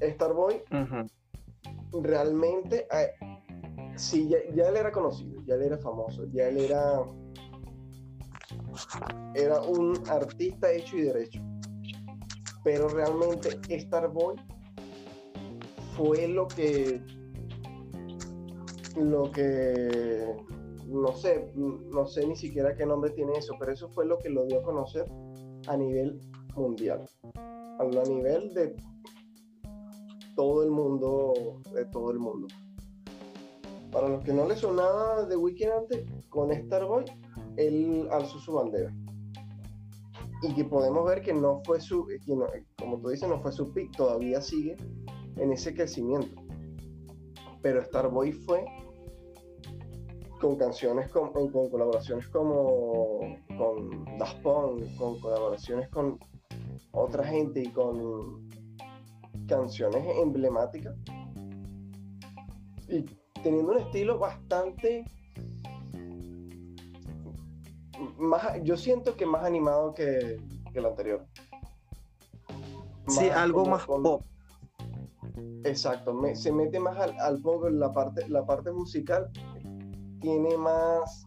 Starboy. 0.00 0.62
Realmente, 2.00 2.86
eh, 2.92 3.12
sí, 3.96 4.28
ya, 4.28 4.38
ya 4.54 4.68
él 4.68 4.76
era 4.76 4.92
conocido, 4.92 5.42
ya 5.44 5.54
él 5.54 5.62
era 5.62 5.78
famoso, 5.78 6.24
ya 6.32 6.48
él 6.48 6.58
era, 6.58 7.02
era 9.34 9.60
un 9.62 9.94
artista 10.08 10.70
hecho 10.70 10.96
y 10.96 11.02
derecho. 11.02 11.40
Pero 12.64 12.88
realmente 12.88 13.58
Starboy 13.80 14.36
fue 15.96 16.28
lo 16.28 16.46
que, 16.48 17.02
lo 18.96 19.30
que, 19.32 20.36
no 20.86 21.12
sé, 21.12 21.50
no 21.54 22.06
sé 22.06 22.26
ni 22.26 22.36
siquiera 22.36 22.76
qué 22.76 22.86
nombre 22.86 23.10
tiene 23.10 23.32
eso, 23.32 23.54
pero 23.58 23.72
eso 23.72 23.88
fue 23.88 24.06
lo 24.06 24.18
que 24.18 24.30
lo 24.30 24.46
dio 24.46 24.60
a 24.60 24.62
conocer 24.62 25.06
a 25.66 25.76
nivel 25.76 26.20
mundial, 26.54 27.08
a 27.78 28.08
nivel 28.08 28.54
de 28.54 28.76
todo 30.34 30.62
el 30.62 30.70
mundo, 30.70 31.60
de 31.74 31.84
todo 31.86 32.10
el 32.10 32.18
mundo. 32.18 32.48
Para 33.90 34.08
los 34.08 34.24
que 34.24 34.32
no 34.32 34.46
les 34.48 34.60
sonaba 34.60 35.24
de 35.26 35.36
Weekend 35.36 35.72
antes, 35.72 36.06
con 36.30 36.52
Starboy, 36.52 37.04
él 37.56 38.08
alzó 38.10 38.38
su 38.38 38.54
bandera. 38.54 38.92
Y 40.42 40.54
que 40.54 40.64
podemos 40.64 41.04
ver 41.06 41.22
que 41.22 41.32
no 41.34 41.60
fue 41.64 41.80
su, 41.80 42.06
que 42.06 42.18
no- 42.34 42.46
como 42.78 42.98
tú 42.98 43.10
dices, 43.10 43.28
no 43.28 43.40
fue 43.40 43.52
su 43.52 43.72
pick, 43.72 43.94
todavía 43.96 44.40
sigue 44.40 44.76
en 45.36 45.52
ese 45.52 45.74
crecimiento. 45.74 46.34
Pero 47.60 47.84
Starboy 47.84 48.32
fue 48.32 48.64
con 50.40 50.56
canciones, 50.56 51.08
con, 51.10 51.30
con 51.32 51.70
colaboraciones 51.70 52.26
como 52.28 53.20
con 53.56 54.04
Daft 54.18 54.42
Punk, 54.42 54.82
con 54.96 55.20
colaboraciones 55.20 55.88
con 55.90 56.18
otra 56.90 57.24
gente 57.24 57.60
y 57.62 57.68
con 57.68 58.48
canciones 59.46 60.04
emblemáticas 60.20 60.94
y 62.88 63.02
teniendo 63.42 63.72
un 63.72 63.78
estilo 63.78 64.18
bastante 64.18 65.04
más 68.18 68.62
yo 68.62 68.76
siento 68.76 69.16
que 69.16 69.26
más 69.26 69.44
animado 69.44 69.94
que, 69.94 70.40
que 70.72 70.78
el 70.78 70.86
anterior 70.86 71.26
Sí, 73.08 73.26
Más 73.26 73.36
algo 73.36 73.62
como 73.64 73.70
más 73.76 73.84
con- 73.84 74.02
pop. 74.02 74.22
exacto 75.64 76.14
me- 76.14 76.36
se 76.36 76.52
mete 76.52 76.78
más 76.78 76.96
al, 76.98 77.18
al 77.18 77.40
pop 77.42 77.66
en 77.66 77.78
la 77.80 77.92
parte 77.92 78.28
la 78.28 78.44
parte 78.46 78.70
musical 78.70 79.30
tiene 80.20 80.56
más 80.56 81.26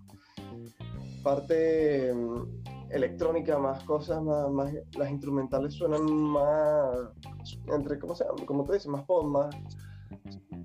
parte 1.23 2.13
mm, 2.13 2.91
electrónica 2.91 3.57
más 3.57 3.83
cosas 3.83 4.21
más, 4.23 4.49
más 4.51 4.73
las 4.97 5.09
instrumentales 5.09 5.73
suenan 5.73 6.05
más 6.11 6.97
entre 7.67 7.99
cómo 7.99 8.15
se 8.15 8.25
como 8.45 8.63
tú 8.63 8.73
dices 8.73 8.87
más 8.87 9.03
pop 9.03 9.25
más 9.25 9.55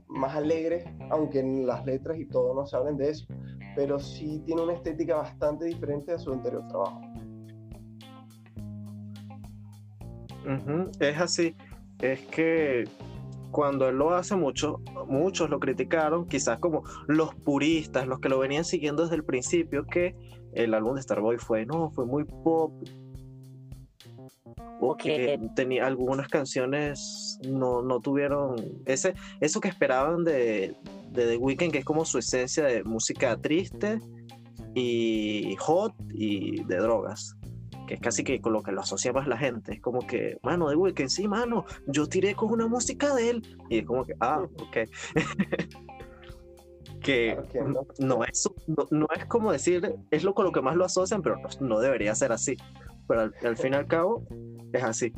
más 0.09 0.35
alegres 0.35 0.85
aunque 1.11 1.41
en 1.41 1.67
las 1.67 1.85
letras 1.87 2.19
y 2.19 2.27
todo 2.27 2.55
no 2.55 2.67
se 2.67 2.77
hablen 2.77 2.97
de 2.97 3.11
eso 3.11 3.27
pero 3.77 3.99
sí 3.99 4.43
tiene 4.45 4.63
una 4.63 4.75
estética 4.75 5.17
bastante 5.17 5.67
diferente 5.67 6.13
a 6.13 6.19
su 6.19 6.33
anterior 6.33 6.67
trabajo 6.69 7.01
Es 10.99 11.21
así. 11.21 11.55
Es 12.01 12.21
que 12.27 12.85
cuando 13.51 13.89
él 13.89 13.97
lo 13.97 14.15
hace 14.15 14.37
mucho, 14.37 14.81
muchos 15.07 15.51
lo 15.51 15.61
criticaron, 15.61 16.27
quizás 16.27 16.59
como 16.61 16.85
los 17.07 17.35
puristas, 17.35 18.07
los 18.07 18.21
que 18.21 18.29
lo 18.29 18.39
venían 18.39 18.65
siguiendo 18.65 19.03
desde 19.03 19.17
el 19.17 19.25
principio, 19.25 19.85
que 19.87 20.15
el 20.53 20.75
álbum 20.75 20.95
de 20.95 21.03
Starboy 21.03 21.39
fue, 21.39 21.67
no, 21.67 21.91
fue 21.91 22.07
muy 22.07 22.25
pop. 22.25 22.73
O 24.81 24.97
que 24.97 25.39
tenía 25.55 25.87
algunas 25.87 26.29
canciones 26.29 27.39
no, 27.47 27.83
no 27.83 28.01
tuvieron 28.01 28.57
ese, 28.87 29.15
eso 29.41 29.61
que 29.61 29.69
esperaban 29.69 30.25
de, 30.25 30.75
de 31.11 31.27
The 31.27 31.37
Weeknd, 31.37 31.71
que 31.71 31.79
es 31.79 31.85
como 31.85 32.05
su 32.05 32.19
esencia 32.19 32.65
de 32.65 32.83
música 32.83 33.37
triste 33.37 34.01
y 34.75 35.55
hot 35.59 35.95
y 36.15 36.65
de 36.65 36.77
drogas 36.77 37.37
que 37.91 37.95
es 37.95 38.01
casi 38.01 38.23
que 38.23 38.41
con 38.41 38.53
lo 38.53 38.63
que 38.63 38.71
lo 38.71 38.83
asocia 38.83 39.13
más 39.13 39.27
la 39.27 39.37
gente. 39.37 39.75
Es 39.75 39.81
como 39.81 40.07
que, 40.07 40.39
mano, 40.45 40.69
de 40.69 40.77
Weeknd, 40.77 41.09
sí, 41.09 41.27
mano, 41.27 41.65
yo 41.89 42.07
tiré 42.07 42.37
con 42.37 42.53
una 42.53 42.69
música 42.69 43.13
de 43.17 43.31
él. 43.31 43.59
Y 43.69 43.79
es 43.79 43.85
como 43.85 44.05
que, 44.05 44.15
ah, 44.21 44.43
ok. 44.43 44.77
que 47.03 47.37
no. 47.67 47.85
no 47.99 48.25
es, 48.25 48.49
no, 48.69 48.87
no 48.93 49.09
es 49.17 49.25
como 49.25 49.51
decir, 49.51 49.97
es 50.13 50.23
lo 50.23 50.35
con 50.35 50.45
lo 50.45 50.53
que 50.53 50.63
más 50.63 50.77
lo 50.77 50.85
asocian, 50.85 51.21
pero 51.21 51.39
no, 51.39 51.67
no 51.67 51.81
debería 51.81 52.15
ser 52.15 52.31
así. 52.31 52.57
Pero 53.11 53.23
al, 53.23 53.35
al 53.45 53.57
fin 53.57 53.73
y 53.73 53.77
al 53.77 53.89
cabo, 53.89 54.25
es 54.73 54.85
así. 54.85 55.13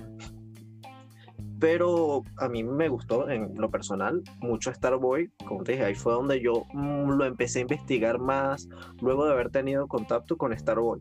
Pero 1.60 2.24
a 2.38 2.48
mí 2.48 2.64
me 2.64 2.88
gustó 2.88 3.28
en 3.28 3.54
lo 3.54 3.70
personal 3.70 4.22
mucho 4.40 4.72
Starboy, 4.72 5.30
como 5.46 5.62
te 5.62 5.72
dije, 5.72 5.84
ahí 5.84 5.94
fue 5.94 6.14
donde 6.14 6.40
yo 6.40 6.64
mm, 6.72 7.10
lo 7.10 7.26
empecé 7.26 7.58
a 7.58 7.62
investigar 7.62 8.18
más, 8.18 8.66
luego 9.02 9.26
de 9.26 9.32
haber 9.32 9.50
tenido 9.50 9.86
contacto 9.86 10.38
con 10.38 10.56
Starboy 10.58 11.00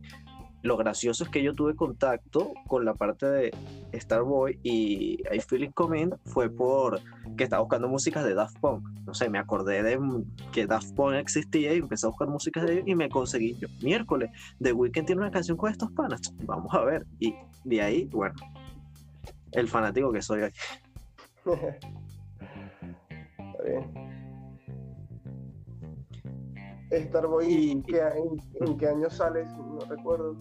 lo 0.64 0.78
gracioso 0.78 1.24
es 1.24 1.30
que 1.30 1.42
yo 1.42 1.54
tuve 1.56 1.76
contacto 1.76 2.54
con 2.68 2.86
la 2.86 2.94
parte 2.94 3.26
de 3.26 3.52
Starboy 3.94 4.60
y 4.64 5.14
I 5.36 5.40
Feel 5.40 5.64
It 5.64 5.74
Coming 5.74 6.12
fue 6.26 6.50
por 6.50 7.00
que 7.36 7.44
estaba 7.46 7.62
buscando 7.62 7.88
músicas 7.88 8.24
de 8.24 8.34
Daft 8.36 8.60
Punk. 8.60 8.88
No 9.06 9.14
sé, 9.16 9.30
me 9.30 9.40
acordé 9.40 9.82
de 9.82 10.00
que 10.52 10.68
Daft 10.68 10.94
Punk 10.94 11.16
existía 11.16 11.74
y 11.74 11.80
empecé 11.80 12.06
a 12.06 12.10
buscar 12.10 12.28
músicas 12.28 12.66
de 12.66 12.74
ellos 12.74 12.84
y 12.88 12.96
me 12.96 13.10
conseguí 13.10 13.58
yo. 13.60 13.68
Miércoles, 13.82 14.30
The 14.62 14.72
Weeknd 14.74 15.06
tiene 15.08 15.22
una 15.22 15.32
canción 15.32 15.58
con 15.58 15.72
estos 15.72 15.92
panas. 15.94 16.22
Vamos 16.46 16.72
a 16.74 16.82
ver. 16.84 17.06
Y 17.20 17.34
de 17.64 17.82
ahí, 17.82 18.06
bueno, 18.06 18.36
el 19.54 19.68
fanático 19.68 20.12
que 20.12 20.22
soy 20.22 20.44
aquí. 20.44 20.60
Está 23.40 23.64
bien. 23.66 24.12
Starboy, 27.08 27.46
Y- 27.48 27.72
¿en, 27.72 27.84
qué, 27.84 27.98
en, 28.00 28.68
en 28.68 28.78
qué 28.78 28.88
año 28.90 29.10
sale? 29.10 29.46
No 29.46 29.80
recuerdo. 29.90 30.36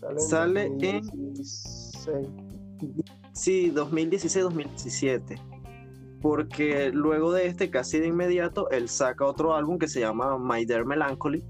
Sale 0.00 0.14
en 0.14 0.20
Sale 0.20 0.64
en- 0.66 1.02
2016. 1.02 2.26
Sí, 3.32 3.70
2016-2017. 3.70 5.40
Porque 6.20 6.90
luego 6.92 7.32
de 7.32 7.46
este, 7.46 7.70
casi 7.70 7.98
de 7.98 8.08
inmediato, 8.08 8.68
él 8.70 8.88
saca 8.88 9.24
otro 9.24 9.54
álbum 9.54 9.78
que 9.78 9.88
se 9.88 10.00
llama 10.00 10.38
My 10.38 10.64
Dear 10.66 10.84
Melancholy. 10.84 11.42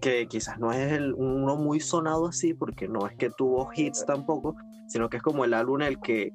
Que 0.00 0.26
quizás 0.28 0.58
no 0.58 0.72
es 0.72 0.92
el, 0.92 1.14
uno 1.14 1.56
muy 1.56 1.80
sonado 1.80 2.26
así, 2.26 2.52
porque 2.52 2.86
no 2.86 3.06
es 3.06 3.16
que 3.16 3.30
tuvo 3.30 3.70
hits 3.74 4.04
tampoco, 4.04 4.54
sino 4.88 5.08
que 5.08 5.16
es 5.16 5.22
como 5.22 5.44
el 5.44 5.54
álbum 5.54 5.80
el 5.82 5.98
que 6.00 6.32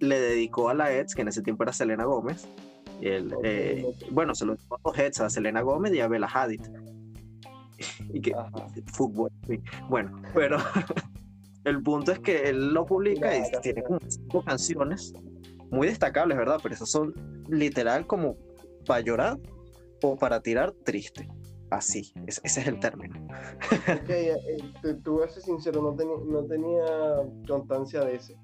le 0.00 0.18
dedicó 0.18 0.68
a 0.70 0.74
la 0.74 0.96
ex, 0.98 1.14
que 1.14 1.22
en 1.22 1.28
ese 1.28 1.42
tiempo 1.42 1.62
era 1.62 1.72
Selena 1.72 2.04
Gómez. 2.04 2.48
Y 3.00 3.08
él, 3.08 3.34
Ok, 3.34 3.40
eh, 3.44 3.84
ok. 3.86 3.96
bueno, 4.12 4.34
se 4.34 4.46
lo 4.46 4.54
dio 4.56 4.64
a 4.74 4.78
dos 4.82 4.98
hits, 4.98 5.20
a 5.20 5.28
Selena 5.28 5.60
Gómez 5.60 5.92
y 5.94 6.00
a 6.00 6.08
Bella 6.08 6.26
Hadid. 6.32 6.62
Y 8.12 8.20
que, 8.20 8.34
Ajá. 8.34 8.50
fútbol. 8.92 9.30
sí. 9.46 9.60
Bueno, 9.88 10.22
pero 10.34 10.58
el 11.64 11.82
punto 11.82 12.12
es 12.12 12.18
que 12.20 12.48
él 12.48 12.72
lo 12.72 12.86
publica 12.86 13.36
y 13.36 13.42
tiene 13.62 13.82
como 13.82 13.98
cinco 14.08 14.42
canciones 14.42 15.12
muy 15.70 15.88
destacables, 15.88 16.36
¿verdad? 16.36 16.58
Pero 16.62 16.74
esas 16.74 16.90
son 16.90 17.14
literal 17.48 18.06
como 18.06 18.36
para 18.86 19.00
llorar 19.00 19.38
o 20.02 20.16
para 20.16 20.40
tirar 20.40 20.72
triste. 20.84 21.28
Así, 21.70 22.12
ese, 22.26 22.40
ese 22.44 22.60
es 22.60 22.66
el 22.68 22.78
término. 22.78 23.16
Ok, 23.72 24.08
eh, 24.08 24.36
te 24.82 25.10
voy 25.10 25.24
a 25.24 25.28
ser 25.28 25.42
sincero, 25.42 25.82
no, 25.82 25.94
tenía 25.96 26.14
no 26.24 26.44
tenía 26.44 26.84
constancia 27.48 28.00
de 28.04 28.14
ese. 28.14 28.36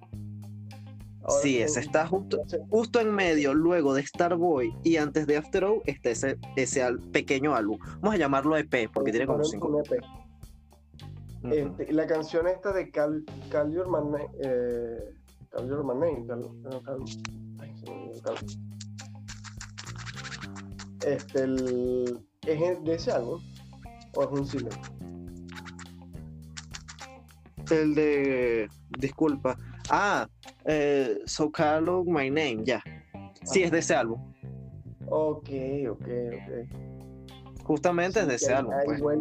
Ahora 1.25 1.41
Sí, 1.43 1.59
ese 1.59 1.81
está 1.81 2.07
justo, 2.07 2.43
justo 2.69 3.01
en 3.01 3.13
medio, 3.15 3.55
luego 3.55 3.95
de 3.95 4.05
Starboy 4.05 4.75
y 4.83 4.97
antes 4.97 5.27
de 5.27 5.37
After 5.37 5.65
All, 5.65 5.81
está 5.87 6.11
ese, 6.11 6.37
ese 6.57 6.83
al- 6.83 6.99
pequeño 6.99 7.55
álbum. 7.55 7.79
Vamos 8.01 8.15
a 8.15 8.19
llamarlo 8.19 8.57
EP 8.57 8.89
porque 8.93 9.13
tiene 9.13 9.27
como 9.27 9.39
ponen 9.39 9.51
cinco. 9.51 9.69
un 9.69 9.79
EP. 9.81 10.01
Ujú. 11.45 11.55
Este, 11.55 11.93
la 11.93 12.07
canción 12.07 12.47
esta 12.49 12.73
de 12.73 12.91
Cal, 12.91 13.25
Your 13.73 13.87
eh, 14.45 15.15
Call 15.51 15.69
Your 15.69 15.85
Name, 15.85 16.27
Call- 16.27 16.49
búscalo. 18.09 18.39
Este, 21.07 21.43
el, 21.43 22.21
¿es 22.47 22.85
de 22.85 22.95
ese 22.95 23.11
álbum? 23.13 23.41
¿O 24.15 24.23
es 24.23 24.29
un 24.31 24.47
single? 24.47 24.71
El 27.71 27.95
de. 27.95 28.69
Disculpa. 28.99 29.57
Ah, 29.89 30.29
eh, 30.67 31.21
So 31.27 31.51
Call 31.51 32.05
My 32.07 32.29
Name, 32.29 32.61
ya. 32.65 32.83
Sí, 33.45 33.63
es 33.63 33.71
de 33.71 33.79
ese 33.79 33.95
álbum. 33.95 34.21
Ok, 35.09 35.49
ok, 35.91 36.07
ok. 36.07 37.65
Justamente 37.65 38.21
es 38.21 38.27
de 38.27 38.35
ese 38.35 38.55
álbum. 38.55 38.75
Pues. 38.85 39.19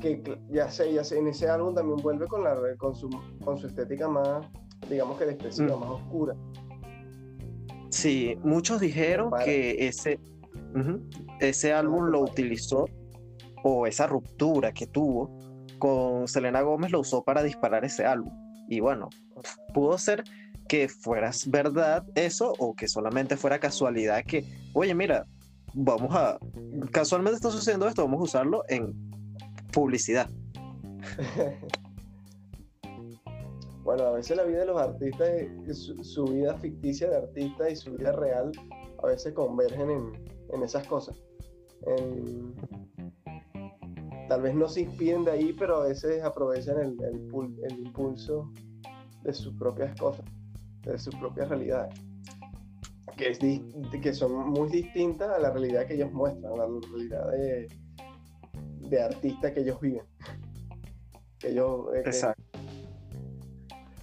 que, 0.00 0.38
ya 0.50 0.68
sé, 0.70 0.92
ya 0.92 1.04
sé. 1.04 1.18
En 1.18 1.28
ese 1.28 1.48
álbum 1.48 1.74
también 1.74 1.98
vuelve 2.02 2.26
con, 2.26 2.44
la, 2.44 2.56
con, 2.78 2.94
su, 2.94 3.08
con 3.44 3.58
su 3.58 3.66
estética 3.66 4.08
más, 4.08 4.46
digamos 4.88 5.18
que 5.18 5.26
depresiva, 5.26 5.76
mm. 5.76 5.80
más 5.80 5.90
oscura. 5.90 6.34
Sí, 7.90 8.36
muchos 8.42 8.80
dijeron 8.80 9.32
que 9.44 9.86
ese, 9.86 10.18
ese 11.40 11.72
álbum 11.72 12.06
lo 12.06 12.22
utilizó, 12.22 12.86
o 13.62 13.86
esa 13.86 14.06
ruptura 14.06 14.72
que 14.72 14.86
tuvo 14.86 15.30
con 15.78 16.28
Selena 16.28 16.60
Gómez 16.60 16.92
lo 16.92 17.00
usó 17.00 17.24
para 17.24 17.42
disparar 17.42 17.84
ese 17.84 18.04
álbum. 18.04 18.32
Y 18.68 18.80
bueno, 18.80 19.08
pudo 19.72 19.96
ser 19.98 20.24
que 20.68 20.88
fueras 20.88 21.50
verdad 21.50 22.06
eso 22.14 22.52
o 22.58 22.74
que 22.74 22.88
solamente 22.88 23.36
fuera 23.36 23.58
casualidad 23.58 24.24
que, 24.24 24.44
oye, 24.72 24.94
mira, 24.94 25.26
vamos 25.74 26.14
a, 26.14 26.38
casualmente 26.90 27.36
está 27.36 27.50
sucediendo 27.50 27.86
esto, 27.86 28.02
vamos 28.02 28.20
a 28.20 28.24
usarlo 28.24 28.64
en 28.68 28.94
publicidad. 29.72 30.28
bueno, 33.84 34.04
a 34.04 34.12
veces 34.12 34.36
la 34.36 34.44
vida 34.44 34.60
de 34.60 34.66
los 34.66 34.80
artistas, 34.80 35.28
su, 36.02 36.24
vida 36.24 36.56
ficticia 36.58 37.10
de 37.10 37.16
artista 37.16 37.68
y 37.68 37.74
su 37.76 37.94
vida 37.94 38.12
real, 38.12 38.52
a 39.02 39.08
veces 39.08 39.34
convergen 39.34 39.90
en, 39.90 40.12
esas 40.62 40.86
cosas. 40.86 41.20
tal 44.28 44.42
vez 44.42 44.54
no 44.54 44.68
se 44.68 44.82
inspiren 44.82 45.24
de 45.24 45.32
ahí, 45.32 45.52
pero 45.52 45.82
a 45.82 45.88
veces 45.88 46.22
aprovechan 46.22 46.78
el, 46.78 46.96
el 47.04 47.78
impulso 47.80 48.52
de 49.24 49.34
sus 49.34 49.52
propias 49.56 49.98
cosas 49.98 50.24
de 50.84 50.98
sus 50.98 51.14
propias 51.16 51.48
realidades, 51.48 51.94
que, 53.16 53.28
es 53.30 53.38
que 53.38 54.12
son 54.12 54.50
muy 54.50 54.68
distintas 54.68 55.30
a 55.30 55.38
la 55.38 55.50
realidad 55.50 55.86
que 55.86 55.94
ellos 55.94 56.12
muestran, 56.12 56.52
a 56.52 56.56
la 56.56 56.66
realidad 56.66 57.30
de, 57.30 57.68
de 58.88 59.02
artista 59.02 59.52
que 59.52 59.60
ellos 59.60 59.80
viven. 59.80 60.04
Que 61.38 61.50
ellos, 61.50 61.88
eh, 61.94 62.02
Exacto. 62.06 62.42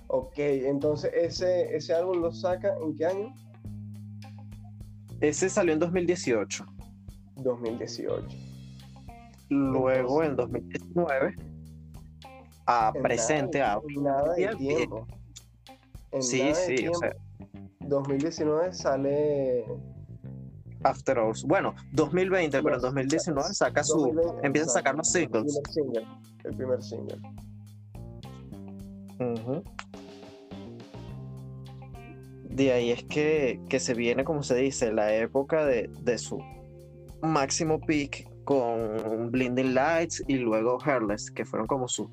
Ok, 0.08 0.38
entonces 0.38 1.10
ese, 1.16 1.74
ese 1.74 1.94
álbum 1.94 2.20
lo 2.20 2.32
saca 2.34 2.76
en 2.84 2.96
qué 2.98 3.06
año? 3.06 3.34
Ese 5.22 5.50
salió 5.50 5.74
en 5.74 5.80
2018. 5.80 6.66
2018. 7.38 8.28
Luego 9.50 10.24
en 10.24 10.36
2019 10.36 11.36
a 12.66 12.92
presente 12.94 13.62
a 13.62 13.80
nada 14.02 14.34
de 14.34 14.56
tiempo 14.58 15.08
sí, 16.20 16.52
sí, 16.54 16.88
o 16.88 16.94
sea. 16.96 17.16
2019 17.82 18.74
sale. 18.74 19.66
After 20.84 21.20
Hours. 21.20 21.44
Bueno, 21.44 21.76
2020, 21.94 22.64
pero 22.64 22.76
en 22.76 22.82
2019 22.82 23.54
saca 23.54 23.84
su. 23.84 24.40
empieza 24.42 24.70
a 24.70 24.74
sacar 24.74 24.96
los 24.96 25.08
singles. 25.08 25.60
El 26.44 26.56
primer 26.56 26.82
single. 26.82 27.20
De 32.50 32.72
ahí 32.74 32.92
es 32.92 33.04
que, 33.04 33.62
que, 33.70 33.80
se 33.80 33.94
viene, 33.94 34.24
como 34.24 34.42
se 34.42 34.56
dice, 34.56 34.92
la 34.92 35.14
época 35.14 35.66
de, 35.66 35.90
de 36.02 36.18
su 36.18 36.40
máximo 37.22 37.80
peak 37.80 38.31
con 38.44 39.32
Blinding 39.32 39.74
Lights 39.74 40.24
y 40.28 40.38
luego 40.38 40.78
Hairless, 40.84 41.32
que 41.32 41.46
fueron 41.46 41.68
como 41.68 41.88
sus 41.88 42.08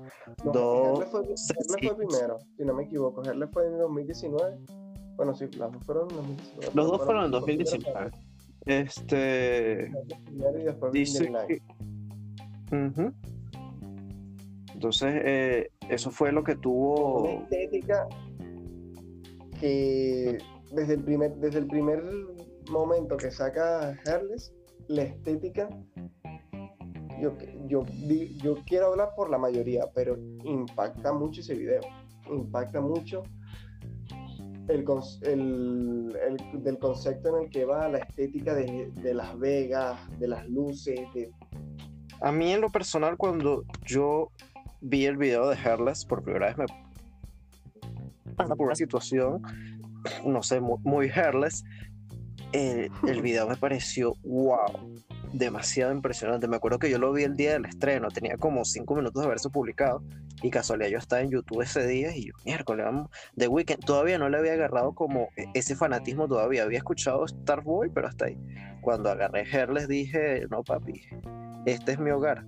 dos. 0.44 1.04
Fue, 1.06 1.22
fue, 1.24 1.96
primero, 1.96 2.38
si 2.56 2.64
no 2.64 2.74
me 2.74 2.84
equivoco. 2.84 3.22
Hairless 3.22 3.50
fue 3.52 3.66
en 3.66 3.78
2019. 3.78 4.58
Bueno, 5.16 5.34
sí, 5.34 5.46
los 5.56 5.72
dos 5.72 5.84
fueron 5.84 6.10
en 6.10 6.16
2019. 6.16 6.70
Los 6.74 6.88
dos 6.88 7.04
fueron 7.04 7.24
en 7.24 7.30
2019. 7.30 8.10
Este. 8.66 9.90
y 10.30 10.64
después 10.64 10.92
dice 10.92 11.32
que... 11.48 11.62
Entonces, 14.74 15.22
eh, 15.24 15.70
eso 15.88 16.10
fue 16.10 16.30
lo 16.30 16.44
que 16.44 16.54
tuvo. 16.54 17.22
Una 17.22 17.42
estética 17.42 18.06
que 19.58 20.38
desde 20.72 20.94
el 20.94 21.02
primer, 21.02 21.34
desde 21.36 21.58
el 21.58 21.66
primer 21.66 22.04
momento 22.70 23.16
que 23.16 23.30
saca 23.30 23.98
Hairless, 24.06 24.52
la 24.88 25.02
estética 25.02 25.68
yo, 27.20 27.36
yo, 27.66 27.84
yo 28.42 28.56
quiero 28.66 28.86
hablar 28.88 29.10
por 29.16 29.30
la 29.30 29.38
mayoría, 29.38 29.84
pero 29.94 30.16
impacta 30.44 31.12
mucho 31.12 31.40
ese 31.40 31.54
video. 31.54 31.80
Impacta 32.30 32.80
mucho 32.80 33.22
el, 34.68 34.84
el, 35.22 36.62
del 36.62 36.78
concepto 36.78 37.36
en 37.36 37.44
el 37.44 37.50
que 37.50 37.64
va 37.64 37.88
la 37.88 37.98
estética 37.98 38.54
de, 38.54 38.90
de, 38.94 39.14
Las 39.14 39.38
Vegas, 39.38 39.98
de 40.18 40.28
las 40.28 40.48
luces. 40.48 41.00
A 42.20 42.32
mí 42.32 42.52
en 42.52 42.60
lo 42.60 42.70
personal, 42.70 43.16
cuando 43.16 43.64
yo 43.84 44.30
vi 44.80 45.06
el 45.06 45.16
video 45.16 45.48
de 45.48 45.56
Hairless 45.56 46.04
por 46.04 46.22
primera 46.22 46.48
vez, 46.48 46.58
me 46.58 46.66
por 48.36 48.66
una 48.66 48.76
situación, 48.76 49.42
no 50.24 50.42
sé, 50.42 50.60
muy, 50.60 50.78
muy 50.84 51.10
eh, 52.52 52.88
el 53.06 53.22
video 53.22 53.48
me 53.48 53.56
pareció 53.56 54.14
wow 54.24 54.94
demasiado 55.32 55.92
impresionante. 55.92 56.48
Me 56.48 56.56
acuerdo 56.56 56.78
que 56.78 56.90
yo 56.90 56.98
lo 56.98 57.12
vi 57.12 57.24
el 57.24 57.36
día 57.36 57.52
del 57.52 57.66
estreno, 57.66 58.08
tenía 58.08 58.36
como 58.36 58.64
cinco 58.64 58.94
minutos 58.94 59.22
de 59.22 59.26
haberse 59.26 59.50
publicado 59.50 60.02
y 60.42 60.50
casualidad 60.50 60.90
yo 60.90 60.98
estaba 60.98 61.22
en 61.22 61.30
YouTube 61.30 61.62
ese 61.62 61.86
día 61.86 62.16
y 62.16 62.26
yo, 62.26 62.32
miércoles, 62.44 62.86
vamos, 62.86 63.10
The 63.36 63.48
Weeknd, 63.48 63.84
todavía 63.84 64.18
no 64.18 64.28
le 64.28 64.38
había 64.38 64.52
agarrado 64.52 64.94
como 64.94 65.28
e-, 65.36 65.46
ese 65.54 65.74
fanatismo 65.76 66.28
todavía, 66.28 66.62
había 66.62 66.78
escuchado 66.78 67.26
Starboy, 67.26 67.90
pero 67.90 68.08
hasta 68.08 68.26
ahí. 68.26 68.38
Cuando 68.80 69.10
agarré 69.10 69.42
Her 69.42 69.70
les 69.70 69.88
dije, 69.88 70.46
no 70.50 70.62
papi, 70.62 71.02
este 71.66 71.92
es 71.92 71.98
mi 71.98 72.10
hogar. 72.10 72.44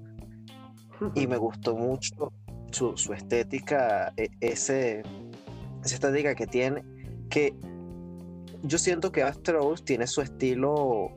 Y 1.15 1.27
me 1.27 1.37
gustó 1.37 1.77
mucho 1.77 2.33
su, 2.71 3.13
estética, 3.13 4.13
e-, 4.17 4.31
ese, 4.41 5.03
esa 5.85 5.95
estética 5.95 6.35
que 6.35 6.47
tiene, 6.47 6.85
que 7.29 7.55
yo 8.63 8.79
siento 8.79 9.13
que 9.13 9.23
Astros 9.23 9.85
tiene 9.85 10.07
su 10.07 10.21
estilo 10.21 11.15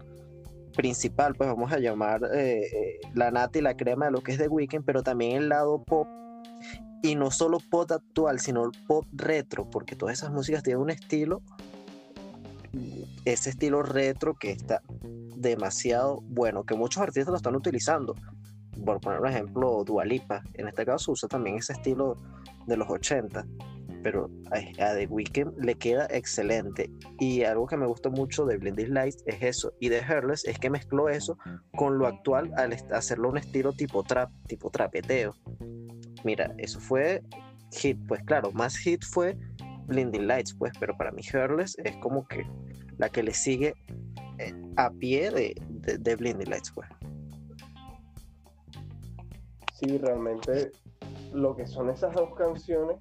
principal, 0.76 1.36
pues 1.36 1.50
vamos 1.50 1.72
a 1.72 1.80
llamar 1.80 2.24
eh, 2.34 2.62
eh, 2.62 3.00
la 3.14 3.32
nata 3.32 3.60
y 3.60 3.62
la 3.62 3.78
crema 3.78 4.06
de 4.06 4.12
lo 4.12 4.22
que 4.22 4.32
es 4.32 4.38
The 4.38 4.48
Weeknd, 4.48 4.84
pero 4.86 5.04
también 5.04 5.38
el 5.38 5.50
lado 5.50 5.84
pop 5.84 6.08
y 7.02 7.16
no 7.16 7.32
solo 7.32 7.60
pop 7.60 7.92
actual, 7.92 8.40
sino 8.40 8.72
pop 8.88 9.06
retro, 9.12 9.70
porque 9.70 9.96
todas 9.96 10.18
esas 10.18 10.32
músicas 10.32 10.64
tienen 10.64 10.82
un 10.82 10.90
estilo, 10.90 11.42
ese 13.26 13.50
estilo 13.50 13.84
retro 13.84 14.36
que 14.36 14.52
está 14.52 14.82
demasiado 15.36 16.22
bueno, 16.22 16.64
que 16.64 16.76
muchos 16.76 17.04
artistas 17.04 17.32
lo 17.32 17.38
están 17.38 17.56
utilizando. 17.56 18.16
Por 18.86 19.00
poner 19.02 19.20
un 19.20 19.28
ejemplo, 19.28 19.84
Dualipa, 19.84 20.44
en 20.54 20.68
este 20.68 20.86
caso 20.86 21.12
usa 21.12 21.30
también 21.30 21.58
ese 21.58 21.74
estilo 21.74 22.18
de 22.66 22.78
los 22.78 22.90
80 22.90 23.46
pero 24.04 24.30
a, 24.52 24.94
The 24.94 25.08
Weeknd 25.08 25.58
le 25.64 25.76
queda 25.76 26.08
excelente. 26.10 26.92
Y 27.20 27.44
algo 27.44 27.66
que 27.66 27.78
me 27.78 27.88
gusta 27.88 28.10
mucho 28.10 28.46
de 28.46 28.58
Blinding 28.58 28.94
Lights 28.94 29.24
es 29.26 29.42
eso. 29.42 29.74
Y 29.80 29.90
de 29.90 30.02
Hairless 30.02 30.46
es 30.46 30.60
que 30.60 30.70
mezcló 30.70 31.10
eso 31.10 31.38
con 31.76 31.98
lo 31.98 32.08
actual 32.08 32.52
al 32.58 32.74
hacerlo 32.92 33.30
un 33.30 33.38
estilo 33.38 33.72
tipo 33.72 34.04
trap, 34.04 34.30
tipo 34.48 34.70
trapeteo. 34.70 35.34
Mira, 36.24 36.54
eso 36.58 36.80
fue 36.80 37.24
hit. 37.72 37.98
Pues 38.08 38.22
claro, 38.24 38.52
más 38.52 38.76
hit 38.78 39.04
fue 39.04 39.38
Blinding 39.88 40.28
Lights, 40.28 40.54
pues, 40.54 40.74
pero 40.80 40.96
para 40.98 41.12
mí 41.12 41.22
Hairless 41.34 41.78
es 41.84 41.96
como 41.98 42.28
que 42.28 42.46
la 42.98 43.10
que 43.10 43.24
le 43.24 43.34
sigue 43.34 43.74
eh, 44.38 44.54
a 44.76 44.92
pie 44.92 45.32
de, 45.32 45.56
de, 45.70 45.98
de 45.98 46.16
Blinding 46.16 46.50
Lights, 46.50 46.72
pues. 46.76 46.88
Sí, 49.74 49.98
realmente 49.98 50.72
lo 51.34 51.56
que 51.56 51.68
son 51.68 51.90
esas 51.90 52.14
dos 52.14 52.34
canciones 52.36 52.98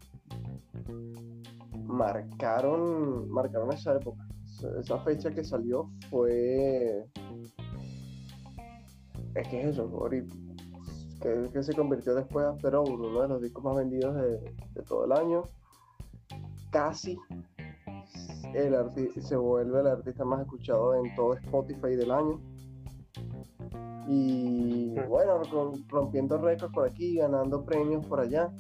marcaron, 1.87 3.31
marcaron 3.31 3.73
esa 3.73 3.95
época. 3.95 4.27
Esa 4.81 4.99
fecha 5.01 5.31
que 5.31 5.45
salió 5.45 5.91
fue. 6.11 7.07
Es 9.35 9.49
que 9.49 9.61
es 9.61 9.67
eso, 9.79 9.91
que, 10.11 11.51
que 11.53 11.63
se 11.63 11.73
convirtió 11.75 12.15
después 12.15 12.45
After 12.45 12.75
Hour, 12.75 13.01
uno 13.01 13.23
de 13.23 13.29
los 13.29 13.43
discos 13.43 13.65
más 13.65 13.77
vendidos 13.77 14.15
de, 14.15 14.83
todo 14.87 15.07
el 15.07 15.13
año. 15.13 15.43
Casi 16.71 17.19
el 18.55 18.75
se 19.23 19.37
vuelve 19.37 19.81
el 19.81 19.87
artista 19.87 20.25
más 20.25 20.43
escuchado 20.43 20.95
en 20.95 21.15
todo 21.15 21.35
Spotify 21.35 21.97
del 21.97 22.11
año. 22.11 22.41
Y 24.07 24.95
bueno, 25.09 25.41
rompiendo 25.89 26.37
récords 26.39 26.75
por 26.75 26.89
aquí, 26.89 27.17
ganando 27.17 27.65
premios 27.65 28.05
por 28.07 28.21
allá 28.21 28.53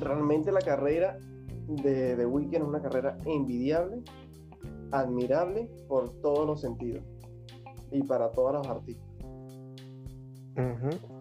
realmente 0.00 0.50
la 0.52 0.60
carrera 0.60 1.18
de, 1.68 2.16
The 2.16 2.26
Weeknd 2.26 2.54
es 2.54 2.62
una 2.62 2.82
carrera 2.82 3.16
envidiable 3.24 4.02
admirable 4.92 5.68
por 5.88 6.10
todos 6.20 6.46
los 6.46 6.60
sentidos 6.60 7.04
y 7.92 8.02
para 8.02 8.30
todos 8.32 8.54
los 8.54 8.66
artistas. 8.66 9.06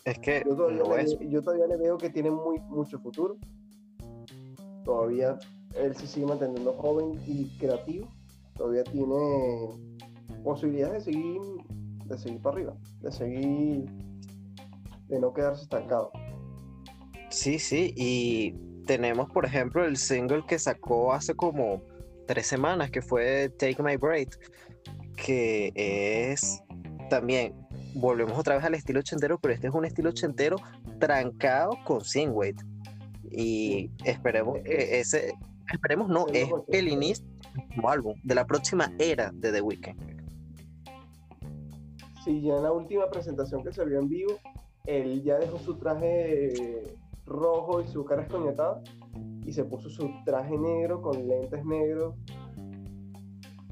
Es 0.05 0.19
que 0.19 0.43
yo 0.45 0.55
todavía, 0.55 1.67
le, 1.67 1.77
veo 1.77 1.97
que 1.97 2.09
tiene 2.09 2.31
muy, 2.31 2.59
mucho 2.61 2.99
futuro. 2.99 3.37
Todavía 4.83 5.37
él 5.75 5.95
se 5.95 6.07
sigue 6.07 6.25
manteniendo 6.25 6.73
joven 6.73 7.19
y 7.25 7.45
creativo. 7.57 8.07
Todavía 8.55 8.83
tiene 8.83 9.15
posibilidades 10.43 11.05
de 11.05 11.11
seguir, 11.13 11.41
de 12.05 12.17
seguir 12.17 12.41
para 12.41 12.55
arriba, 12.55 12.77
de 13.01 13.11
seguir, 13.11 13.85
de 15.07 15.19
no 15.19 15.33
quedarse 15.33 15.63
estancado. 15.63 16.11
Sí, 17.29 17.59
sí, 17.59 17.93
y 17.95 18.55
tenemos, 18.89 19.29
por 19.29 19.45
ejemplo, 19.45 19.85
el 19.85 19.97
single 19.97 20.43
que 20.47 20.57
sacó 20.57 21.13
hace 21.13 21.35
como 21.35 21.83
tres 22.25 22.47
semanas, 22.47 22.89
que 22.89 23.03
fue 23.03 23.49
Take 23.49 23.83
My 23.83 23.97
Breath, 23.97 24.33
que 25.15 25.71
es 25.75 26.63
también, 27.07 27.53
volvemos 27.93 28.35
otra 28.39 28.55
vez 28.55 28.63
al 28.65 28.73
estilo 28.73 29.01
ochentero, 29.01 29.37
pero 29.39 29.53
este 29.53 29.67
es 29.67 29.75
un 29.75 29.85
estilo 29.85 30.09
ochentero 30.09 30.55
trancado 30.97 31.77
con 31.85 32.03
Singwade. 32.03 32.55
Y 33.29 33.91
esperemos 34.05 34.57
que 34.63 34.99
ese, 34.99 35.33
esperemos 35.71 36.09
no, 36.09 36.25
es 36.33 36.49
el 36.69 36.87
inicio 36.87 37.23
del 37.53 37.85
álbum, 37.85 38.15
de 38.23 38.33
la 38.33 38.47
próxima 38.47 38.91
era 38.97 39.29
de 39.35 39.51
The 39.51 39.61
Weeknd. 39.61 39.99
Sí, 42.25 42.41
ya 42.41 42.55
en 42.55 42.63
la 42.63 42.71
última 42.71 43.07
presentación 43.11 43.63
que 43.63 43.71
se 43.71 43.85
vio 43.85 43.99
en 43.99 44.09
vivo, 44.09 44.39
él 44.87 45.21
ya 45.21 45.37
dejó 45.37 45.59
su 45.59 45.75
traje 45.77 46.97
rojo 47.29 47.81
y 47.81 47.87
su 47.87 48.03
cara 48.03 48.23
escoñetada 48.23 48.81
y 49.45 49.53
se 49.53 49.63
puso 49.63 49.89
su 49.89 50.09
traje 50.25 50.57
negro 50.57 51.01
con 51.01 51.27
lentes 51.27 51.63
negros 51.65 52.15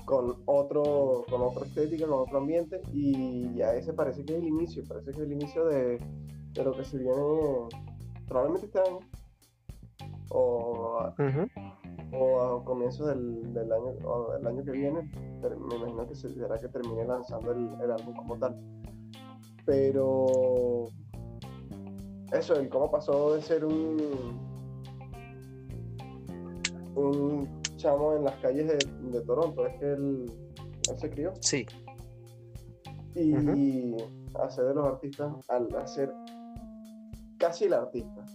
con 0.06 0.36
otro 0.46 1.26
con 1.30 1.42
otra 1.42 1.66
estética 1.66 2.08
con 2.08 2.20
otro 2.20 2.38
ambiente 2.38 2.82
y 2.94 3.54
ya 3.56 3.74
ese 3.74 3.94
parece 3.94 4.24
que 4.24 4.34
es 4.34 4.40
el 4.40 4.48
inicio 4.48 4.84
parece 4.88 5.12
que 5.12 5.18
es 5.18 5.24
el 5.24 5.34
inicio 5.34 5.66
de, 5.66 6.00
de 6.54 6.64
lo 6.64 6.72
que 6.72 6.86
se 6.86 6.98
viene 6.98 7.68
probablemente 8.28 8.68
este 8.68 8.80
año 8.80 9.00
o, 10.30 11.14
o 12.14 12.42
a 12.42 12.64
comienzos 12.64 13.08
del, 13.08 13.54
del 13.54 13.72
año 13.72 13.92
o 14.06 14.34
el 14.36 14.48
año 14.48 14.64
que 14.64 14.72
viene 14.72 15.10
me 15.42 15.76
imagino 15.76 16.08
que 16.08 16.16
será 16.16 16.58
que 16.58 16.68
termine 16.68 17.06
lanzando 17.06 17.52
el, 17.52 17.70
el 17.82 17.92
álbum 17.92 18.16
como 18.16 18.38
tal. 18.38 18.60
Pero 19.66 20.86
eso, 22.32 22.56
el 22.56 22.70
cómo 22.70 22.92
pasó 22.92 23.34
de 23.36 23.42
ser 23.42 23.64
un, 23.64 23.98
un 26.96 27.62
chamo 27.78 28.14
en 28.16 28.24
las 28.24 28.36
calles 28.38 28.68
de, 28.68 29.22
Toronto, 29.22 29.66
es 29.66 29.80
que 29.80 29.92
él, 29.92 30.32
se 30.98 31.10
crió. 31.10 31.34
Sí. 31.40 31.66
Y 33.16 33.96
hacer 34.40 34.66
de 34.66 34.76
los 34.76 34.86
artistas, 34.86 35.34
al 35.50 35.74
hacer 35.76 36.14
casi 37.38 37.66
el 37.66 37.74
artista, 37.74 38.26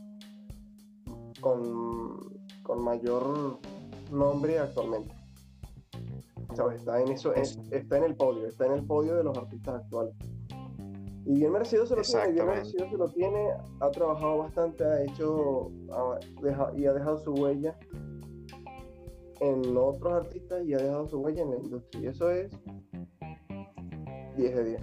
con, 1.41 2.33
mayor 2.83 3.59
nombre 4.11 4.59
actualmente. 4.59 5.15
Está 6.75 7.01
en 7.01 7.09
eso, 7.09 7.33
está 7.35 7.97
en 7.99 8.05
el 8.05 8.17
podio, 8.17 8.47
está 8.47 8.67
en 8.67 8.73
el 8.73 8.85
podio 8.85 9.15
de 9.15 9.25
los 9.25 9.37
artistas 9.37 9.83
actuales. 9.83 10.15
Y 11.25 11.35
bien 11.35 11.53
merecido 11.53 11.87
se 11.87 11.95
lo 11.95 12.03
tiene, 12.03 12.33
bien 12.33 12.47
merecido 12.47 12.91
se 12.91 12.97
lo 12.97 13.09
tiene, 13.09 13.51
ha 13.81 13.91
trabajado 13.91 14.39
bastante, 14.39 14.85
ha 14.85 15.03
hecho 15.05 15.71
y 16.75 16.87
ha 16.87 16.93
dejado 16.93 17.19
su 17.19 17.33
huella 17.33 17.79
en 19.41 19.77
otros 19.77 20.13
artistas 20.13 20.65
y 20.65 20.75
ha 20.75 20.79
dejado 20.79 21.09
su 21.09 21.21
huella 21.21 21.43
en 21.43 21.51
la 21.51 21.57
industria. 21.57 22.03
Y 22.03 22.07
eso 22.07 22.31
es 22.31 22.51
10 24.37 24.55
de 24.57 24.65
10. 24.65 24.83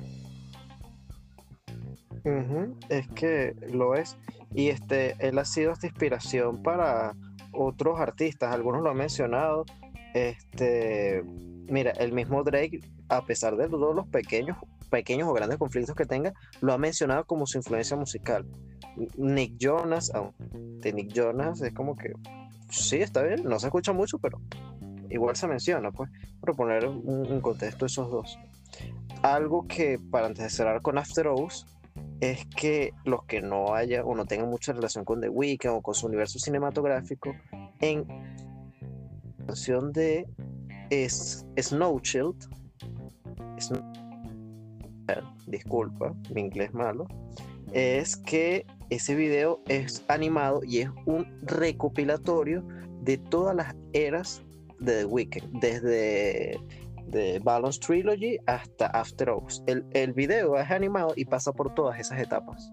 Es 2.90 3.08
que 3.10 3.56
lo 3.72 3.96
es. 3.96 4.18
Y 4.54 4.70
este, 4.70 5.16
él 5.20 5.38
ha 5.40 5.46
sido 5.46 5.72
esta 5.72 5.88
inspiración 5.88 6.62
para 6.62 7.16
otros 7.54 8.00
artistas. 8.00 8.54
Algunos 8.54 8.82
lo 8.82 8.90
han 8.90 8.98
mencionado. 8.98 9.66
Este, 10.14 11.24
mira, 11.24 11.92
el 11.92 12.12
mismo 12.12 12.44
Drake, 12.44 12.80
a 13.10 13.26
pesar 13.26 13.56
de 13.58 13.68
todos 13.68 13.96
los 13.96 14.08
pequeños 14.08 14.58
pequeños 14.90 15.30
o 15.30 15.34
grandes 15.34 15.58
conflictos 15.58 15.96
que 15.96 16.06
tenga, 16.06 16.34
lo 16.62 16.74
ha 16.74 16.78
mencionado 16.78 17.26
como 17.26 17.46
su 17.46 17.58
influencia 17.58 17.96
musical. 17.96 18.46
Nick 19.18 19.58
Jonas, 19.58 20.12
de 20.54 20.94
Nick 20.94 21.14
Jonas 21.14 21.62
es 21.62 21.74
como 21.74 21.96
que 21.96 22.14
sí, 22.70 22.98
está 22.98 23.24
bien, 23.24 23.44
no 23.44 23.60
se 23.60 23.68
escucha 23.68 23.94
mucho, 23.94 24.20
pero 24.20 24.42
igual 25.10 25.36
se 25.36 25.48
menciona, 25.48 25.92
pues, 25.92 26.10
para 26.42 26.54
poner 26.54 26.86
un, 26.86 27.40
contexto 27.42 27.86
esos 27.86 28.12
dos. 28.12 28.40
Algo 29.22 29.68
que, 29.68 30.00
para 30.00 30.28
antes 30.28 30.44
de 30.44 30.50
cerrar 30.50 30.82
con 30.82 30.98
After 30.98 31.28
Hours, 31.28 31.66
es 32.22 32.46
que 32.48 32.94
los 33.06 33.24
que 33.26 33.42
no 33.42 33.74
haya 33.74 34.04
o 34.04 34.16
no 34.16 34.26
tengan 34.26 34.50
mucha 34.50 34.74
relación 34.74 35.06
con 35.06 35.22
The 35.22 35.30
Weeknd 35.30 35.74
o 35.74 35.82
con 35.82 35.94
su 35.94 36.08
universo 36.08 36.40
cinematográfico, 36.40 37.36
en 37.80 38.06
canción 39.50 39.92
de 39.94 40.28
es, 40.92 41.44
Snow 41.60 42.00
disculpa, 45.48 46.14
mi 46.36 46.42
inglés 46.42 46.72
malo, 46.72 47.08
es 47.74 48.16
que 48.16 48.68
ese 48.92 49.16
video 49.16 49.60
es 49.68 50.06
animado 50.08 50.62
y 50.64 50.82
es 50.82 50.90
un 51.08 51.26
recopilatorio 51.42 52.64
de 53.02 53.18
todas 53.18 53.56
las 53.56 53.76
eras 53.94 54.44
de 54.80 55.00
The 55.00 55.06
Weeknd, 55.06 55.60
desde 55.60 56.60
de 57.08 57.40
Balance 57.40 57.80
Trilogy 57.80 58.38
hasta 58.46 58.86
After 58.86 59.32
Hours. 59.32 59.64
El, 59.66 59.84
el, 59.94 60.14
video 60.14 60.60
es 60.60 60.70
animado 60.70 61.14
y 61.16 61.26
pasa 61.26 61.52
por 61.52 61.74
todas 61.74 62.00
esas 62.00 62.20
etapas. 62.20 62.72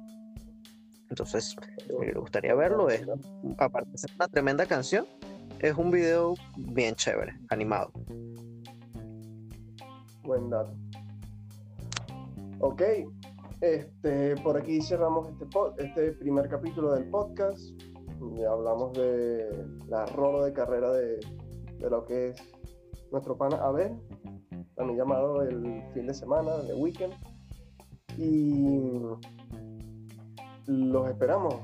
Entonces, 1.09 1.57
me 1.99 2.13
gustaría 2.13 2.55
verlo. 2.55 2.91
Es, 2.91 3.01
aparte 3.57 3.91
de 3.93 4.15
una 4.15 4.29
tremenda 4.29 4.67
canción, 4.67 5.07
es 5.61 5.77
un 5.77 5.91
video 5.91 6.35
bien 6.57 6.95
chévere, 6.95 7.33
animado. 7.49 7.91
Buen 10.23 10.51
dato. 10.51 10.75
Ok, 12.61 12.83
este, 13.61 14.37
por 14.43 14.57
aquí 14.57 14.81
cerramos 14.81 15.29
este, 15.29 15.85
este 15.85 16.13
primer 16.13 16.49
capítulo 16.49 16.93
del 16.93 17.09
podcast. 17.11 17.61
Ya 18.35 18.51
hablamos 18.51 18.93
de 18.95 19.67
la 19.89 20.07
rolo 20.07 20.45
de 20.45 20.53
carrera 20.53 20.91
de, 20.93 21.21
lo 21.81 22.05
que 22.05 22.31
es 22.31 22.43
nuestro 23.13 23.37
pana 23.37 23.57
Abel, 23.59 23.97
también 24.75 24.99
llamado 24.99 25.43
el 25.43 25.83
fin 25.93 26.07
de 26.07 26.15
semana, 26.15 26.57
de 26.59 26.75
weekend. 26.75 27.15
Y 28.19 29.01
los 30.67 31.09
esperamos 31.09 31.55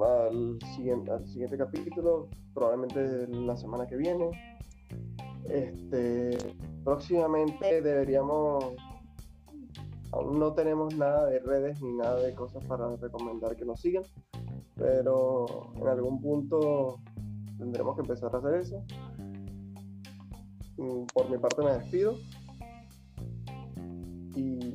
al 0.00 0.58
siguiente, 0.74 1.10
al 1.10 1.26
siguiente 1.26 1.58
capítulo, 1.58 2.28
probablemente 2.54 3.26
la 3.28 3.56
semana 3.56 3.86
que 3.86 3.96
viene. 3.96 4.30
Este, 5.48 6.36
próximamente 6.84 7.82
deberíamos 7.82 8.74
Aún 10.12 10.38
no 10.38 10.52
tenemos 10.52 10.94
nada 10.94 11.26
de 11.26 11.38
redes 11.38 11.80
ni 11.80 11.94
nada 11.94 12.20
de 12.20 12.34
cosas 12.34 12.62
para 12.66 12.96
recomendar 12.96 13.56
que 13.56 13.64
nos 13.64 13.80
sigan, 13.80 14.04
pero 14.76 15.72
en 15.74 15.88
algún 15.88 16.20
punto 16.20 17.00
tendremos 17.58 17.96
que 17.96 18.02
empezar 18.02 18.30
a 18.34 18.38
hacer 18.38 18.54
eso. 18.56 18.84
Mm, 20.76 21.06
por 21.14 21.30
mi 21.30 21.38
parte 21.38 21.62
me 21.62 21.72
despido. 21.72 22.18
Y 24.36 24.74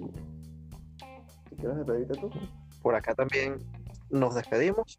si 1.49 1.55
quieres 1.55 1.78
despedirte 1.78 2.20
tú. 2.20 2.32
Por 2.82 2.95
acá 2.95 3.13
también 3.13 3.59
nos 4.09 4.34
despedimos. 4.34 4.97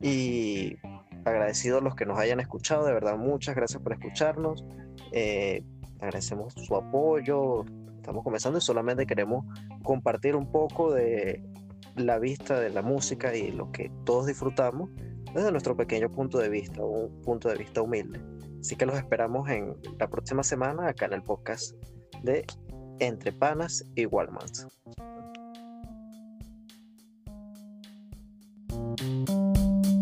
Y 0.00 0.76
agradecidos 1.24 1.82
los 1.82 1.94
que 1.94 2.06
nos 2.06 2.18
hayan 2.18 2.40
escuchado, 2.40 2.84
de 2.84 2.92
verdad, 2.92 3.16
muchas 3.16 3.54
gracias 3.54 3.82
por 3.82 3.92
escucharnos. 3.92 4.64
Eh, 5.12 5.64
agradecemos 6.00 6.54
su 6.54 6.76
apoyo, 6.76 7.64
estamos 7.96 8.22
comenzando 8.22 8.58
y 8.58 8.62
solamente 8.62 9.06
queremos 9.06 9.44
compartir 9.82 10.36
un 10.36 10.50
poco 10.50 10.92
de 10.92 11.42
la 11.96 12.18
vista 12.18 12.60
de 12.60 12.70
la 12.70 12.82
música 12.82 13.34
y 13.34 13.50
lo 13.50 13.72
que 13.72 13.90
todos 14.04 14.26
disfrutamos 14.26 14.90
desde 15.34 15.50
nuestro 15.50 15.76
pequeño 15.76 16.10
punto 16.10 16.38
de 16.38 16.48
vista, 16.48 16.82
un 16.82 17.20
punto 17.22 17.48
de 17.48 17.56
vista 17.56 17.82
humilde. 17.82 18.20
Así 18.60 18.76
que 18.76 18.86
los 18.86 18.96
esperamos 18.96 19.48
en 19.48 19.76
la 19.98 20.08
próxima 20.08 20.42
semana 20.42 20.88
acá 20.88 21.06
en 21.06 21.14
el 21.14 21.22
podcast 21.22 21.74
de 22.22 22.44
Entre 23.00 23.32
Panas 23.32 23.84
y 23.94 24.06
Walmart. 24.06 24.52
Thank 28.98 29.28
you. 29.28 29.95